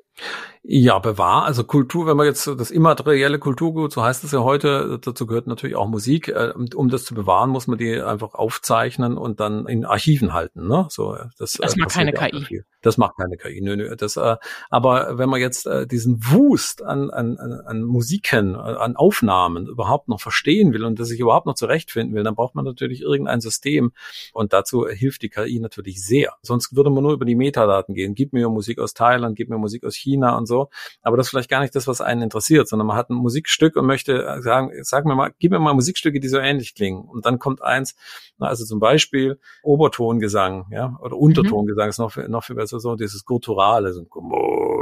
Ja, 0.67 0.99
bewahr, 0.99 1.45
also 1.45 1.63
Kultur, 1.63 2.07
wenn 2.07 2.17
man 2.17 2.25
jetzt 2.25 2.47
das 2.47 2.71
immaterielle 2.71 3.39
Kulturgut, 3.39 3.93
so 3.93 4.03
heißt 4.03 4.25
es 4.25 4.33
ja 4.33 4.41
heute, 4.41 4.99
dazu 5.03 5.27
gehört 5.27 5.47
natürlich 5.47 5.77
auch 5.77 5.89
Musik. 5.89 6.29
Äh, 6.29 6.55
um 6.75 6.89
das 6.89 7.05
zu 7.05 7.15
bewahren, 7.15 7.51
muss 7.51 7.67
man 7.67 7.77
die 7.77 8.01
einfach 8.01 8.33
aufzeichnen 8.33 9.19
und 9.19 9.41
dann 9.41 9.67
in 9.67 9.85
Archiven 9.85 10.33
halten. 10.33 10.67
Ne? 10.67 10.87
So, 10.89 11.19
das, 11.37 11.53
das 11.61 11.77
macht 11.77 11.91
keine 11.91 12.15
KI. 12.15 12.63
Das 12.81 12.97
macht 12.97 13.17
keine 13.19 13.37
KI. 13.37 13.61
Nö, 13.61 13.77
nö, 13.77 13.95
das, 13.95 14.17
äh, 14.17 14.37
aber 14.71 15.19
wenn 15.19 15.29
man 15.29 15.41
jetzt 15.41 15.67
äh, 15.67 15.87
diesen 15.87 16.25
Wust 16.25 16.83
an, 16.83 17.11
an, 17.11 17.37
an 17.39 17.83
Musiken, 17.83 18.57
an 18.57 18.97
Aufnahmen 18.97 19.67
überhaupt 19.67 20.09
noch 20.09 20.21
verstehen 20.21 20.73
will 20.73 20.85
und 20.85 20.99
das 20.99 21.09
sich 21.09 21.21
überhaupt 21.21 21.45
noch 21.47 21.57
zurechtfinden 21.57 22.15
will, 22.15 22.25
dann 22.25 22.37
braucht 22.37 22.55
man 22.55 22.65
natürlich 22.65 23.03
irgendein 23.03 23.43
System. 23.43 23.93
Und 24.33 24.55
dazu 24.55 24.87
hilft 24.87 25.21
die 25.21 25.29
KI 25.29 25.61
natürlich 25.61 26.03
sehr. 26.03 26.33
Sonst 26.41 26.75
würde 26.75 26.89
man 26.89 27.03
nur 27.03 27.13
über 27.13 27.27
die 27.27 27.35
Metadaten 27.65 27.95
gehen. 27.95 28.15
Gib 28.15 28.33
mir 28.33 28.49
Musik 28.49 28.79
aus 28.79 28.95
Thailand, 28.95 29.37
gib 29.37 29.49
mir 29.49 29.59
Musik 29.59 29.85
aus 29.85 29.95
China 29.95 30.37
und 30.37 30.47
so. 30.47 30.69
Aber 31.03 31.17
das 31.17 31.27
ist 31.27 31.31
vielleicht 31.31 31.51
gar 31.51 31.61
nicht 31.61 31.75
das, 31.75 31.87
was 31.87 32.01
einen 32.01 32.23
interessiert, 32.23 32.69
sondern 32.69 32.87
man 32.87 32.97
hat 32.97 33.11
ein 33.11 33.15
Musikstück 33.15 33.77
und 33.77 33.87
möchte 33.87 34.41
sagen, 34.43 34.71
sag 34.83 35.05
mir 35.05 35.15
mal, 35.15 35.33
gib 35.39 35.53
mir 35.53 35.59
mal 35.59 35.75
Musikstücke, 35.75 36.21
die 36.21 36.29
so 36.29 36.39
ähnlich 36.39 36.75
klingen. 36.75 37.05
Und 37.05 37.27
dann 37.27 37.39
kommt 37.39 37.63
eins, 37.63 37.95
also 38.39 38.65
zum 38.65 38.81
Beispiel 38.81 39.39
Obertongesang, 39.63 40.67
ja, 40.71 40.99
oder 41.01 41.17
Untertongesang 41.17 41.89
ist 41.89 41.99
noch, 41.99 42.13
viel, 42.13 42.29
noch 42.29 42.45
viel 42.45 42.57
besser 42.57 42.81
so, 42.81 42.97
dieses 42.97 43.25
Gutturale, 43.25 43.93
so 43.93 44.05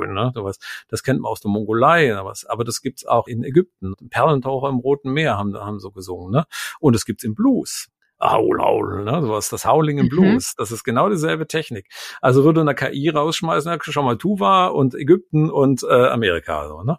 ne, 0.08 0.32
sowas. 0.34 0.58
Das 0.88 1.02
kennt 1.02 1.20
man 1.20 1.30
aus 1.30 1.40
der 1.40 1.50
Mongolei, 1.50 2.14
aber 2.14 2.64
das 2.64 2.82
gibt's 2.82 3.06
auch 3.06 3.26
in 3.26 3.44
Ägypten. 3.44 3.94
Perlentaucher 4.10 4.68
im 4.68 4.78
Roten 4.78 5.12
Meer 5.12 5.38
haben, 5.38 5.56
haben 5.56 5.78
so 5.78 5.90
gesungen, 5.90 6.30
ne? 6.30 6.44
Und 6.80 6.94
es 6.94 7.04
gibt's 7.04 7.24
im 7.24 7.34
Blues. 7.34 7.88
Haul, 8.22 8.60
Haul, 8.60 9.04
ne, 9.04 9.20
sowas, 9.20 9.48
das 9.48 9.66
Howling 9.66 9.98
im 9.98 10.06
mhm. 10.06 10.10
Blues. 10.10 10.54
Das 10.56 10.70
ist 10.70 10.84
genau 10.84 11.08
dieselbe 11.08 11.46
Technik. 11.48 11.88
Also 12.20 12.44
würde 12.44 12.60
eine 12.60 12.74
KI 12.74 13.08
rausschmeißen, 13.08 13.70
ja, 13.70 13.78
schon 13.80 14.04
mal 14.04 14.16
Tuva 14.16 14.68
und 14.68 14.94
Ägypten 14.94 15.50
und 15.50 15.82
äh, 15.82 16.06
Amerika, 16.06 16.68
so, 16.68 16.82
ne? 16.82 16.98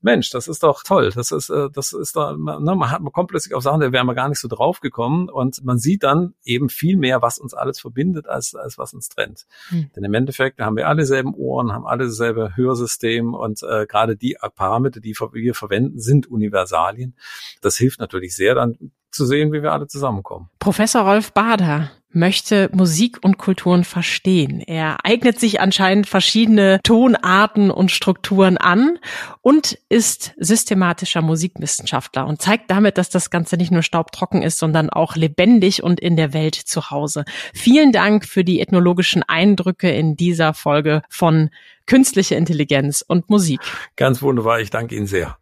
Mensch, 0.00 0.30
das 0.30 0.48
ist 0.48 0.62
doch 0.62 0.82
toll. 0.82 1.10
Das 1.14 1.32
ist, 1.32 1.50
äh, 1.50 1.68
das 1.72 1.92
ist 1.92 2.16
da, 2.16 2.32
ne, 2.36 2.60
man 2.60 2.90
hat, 2.90 3.00
man 3.02 3.12
kommt 3.12 3.30
plötzlich 3.30 3.54
auf 3.54 3.62
Sachen, 3.62 3.80
da 3.80 3.92
wäre 3.92 4.04
man 4.04 4.14
gar 4.14 4.28
nicht 4.28 4.38
so 4.38 4.48
drauf 4.48 4.80
gekommen 4.80 5.28
und 5.28 5.64
man 5.64 5.78
sieht 5.78 6.04
dann 6.04 6.34
eben 6.44 6.68
viel 6.68 6.96
mehr, 6.96 7.20
was 7.20 7.38
uns 7.38 7.52
alles 7.52 7.80
verbindet, 7.80 8.28
als, 8.28 8.54
als 8.54 8.78
was 8.78 8.94
uns 8.94 9.08
trennt. 9.08 9.46
Mhm. 9.70 9.90
Denn 9.96 10.04
im 10.04 10.14
Endeffekt 10.14 10.60
haben 10.60 10.76
wir 10.76 10.88
alle 10.88 11.04
selben 11.04 11.34
Ohren, 11.34 11.72
haben 11.72 11.86
alle 11.86 12.04
dasselbe 12.04 12.56
Hörsystem 12.56 13.34
und 13.34 13.62
äh, 13.62 13.86
gerade 13.86 14.16
die 14.16 14.36
Parameter, 14.54 15.00
die 15.00 15.14
wir 15.32 15.54
verwenden, 15.54 15.98
sind 15.98 16.28
Universalien. 16.28 17.16
Das 17.60 17.76
hilft 17.76 17.98
natürlich 17.98 18.36
sehr, 18.36 18.54
dann 18.54 18.92
zu 19.10 19.26
sehen, 19.26 19.52
wie 19.52 19.62
wir 19.62 19.72
alle 19.72 19.86
zusammenkommen. 19.86 20.48
Professor 20.58 21.02
Rolf 21.02 21.32
Bader 21.32 21.90
möchte 22.12 22.68
Musik 22.72 23.18
und 23.22 23.38
Kulturen 23.38 23.84
verstehen. 23.84 24.60
Er 24.60 24.98
eignet 25.04 25.38
sich 25.38 25.60
anscheinend 25.60 26.08
verschiedene 26.08 26.80
Tonarten 26.82 27.70
und 27.70 27.90
Strukturen 27.90 28.56
an 28.58 28.98
und 29.42 29.78
ist 29.88 30.34
systematischer 30.38 31.22
Musikwissenschaftler 31.22 32.26
und 32.26 32.42
zeigt 32.42 32.70
damit, 32.70 32.98
dass 32.98 33.10
das 33.10 33.30
Ganze 33.30 33.56
nicht 33.56 33.70
nur 33.70 33.82
staubtrocken 33.82 34.42
ist, 34.42 34.58
sondern 34.58 34.90
auch 34.90 35.16
lebendig 35.16 35.82
und 35.82 36.00
in 36.00 36.16
der 36.16 36.32
Welt 36.32 36.54
zu 36.54 36.90
Hause. 36.90 37.24
Vielen 37.54 37.92
Dank 37.92 38.26
für 38.26 38.44
die 38.44 38.60
ethnologischen 38.60 39.22
Eindrücke 39.22 39.90
in 39.90 40.16
dieser 40.16 40.54
Folge 40.54 41.02
von 41.08 41.50
Künstliche 41.86 42.36
Intelligenz 42.36 43.04
und 43.06 43.30
Musik. 43.30 43.60
Ganz 43.96 44.22
wunderbar, 44.22 44.60
ich 44.60 44.70
danke 44.70 44.94
Ihnen 44.94 45.06
sehr. 45.06 45.36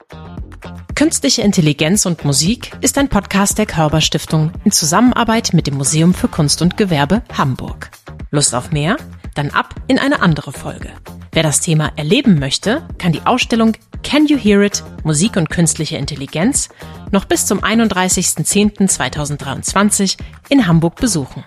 Künstliche 0.94 1.42
Intelligenz 1.42 2.06
und 2.06 2.24
Musik 2.24 2.72
ist 2.80 2.98
ein 2.98 3.08
Podcast 3.08 3.58
der 3.58 3.66
Körber 3.66 4.00
Stiftung 4.00 4.52
in 4.64 4.72
Zusammenarbeit 4.72 5.52
mit 5.52 5.66
dem 5.66 5.76
Museum 5.76 6.14
für 6.14 6.28
Kunst 6.28 6.62
und 6.62 6.76
Gewerbe 6.76 7.22
Hamburg. 7.36 7.90
Lust 8.30 8.54
auf 8.54 8.72
mehr? 8.72 8.96
Dann 9.34 9.50
ab 9.50 9.74
in 9.86 9.98
eine 9.98 10.20
andere 10.20 10.52
Folge. 10.52 10.90
Wer 11.32 11.42
das 11.42 11.60
Thema 11.60 11.92
erleben 11.96 12.38
möchte, 12.38 12.86
kann 12.98 13.12
die 13.12 13.26
Ausstellung 13.26 13.74
Can 14.02 14.26
You 14.26 14.36
Hear 14.36 14.60
It? 14.62 14.82
Musik 15.04 15.36
und 15.36 15.50
künstliche 15.50 15.96
Intelligenz 15.96 16.68
noch 17.10 17.26
bis 17.26 17.46
zum 17.46 17.60
31.10.2023 17.60 20.18
in 20.48 20.66
Hamburg 20.66 20.96
besuchen. 20.96 21.44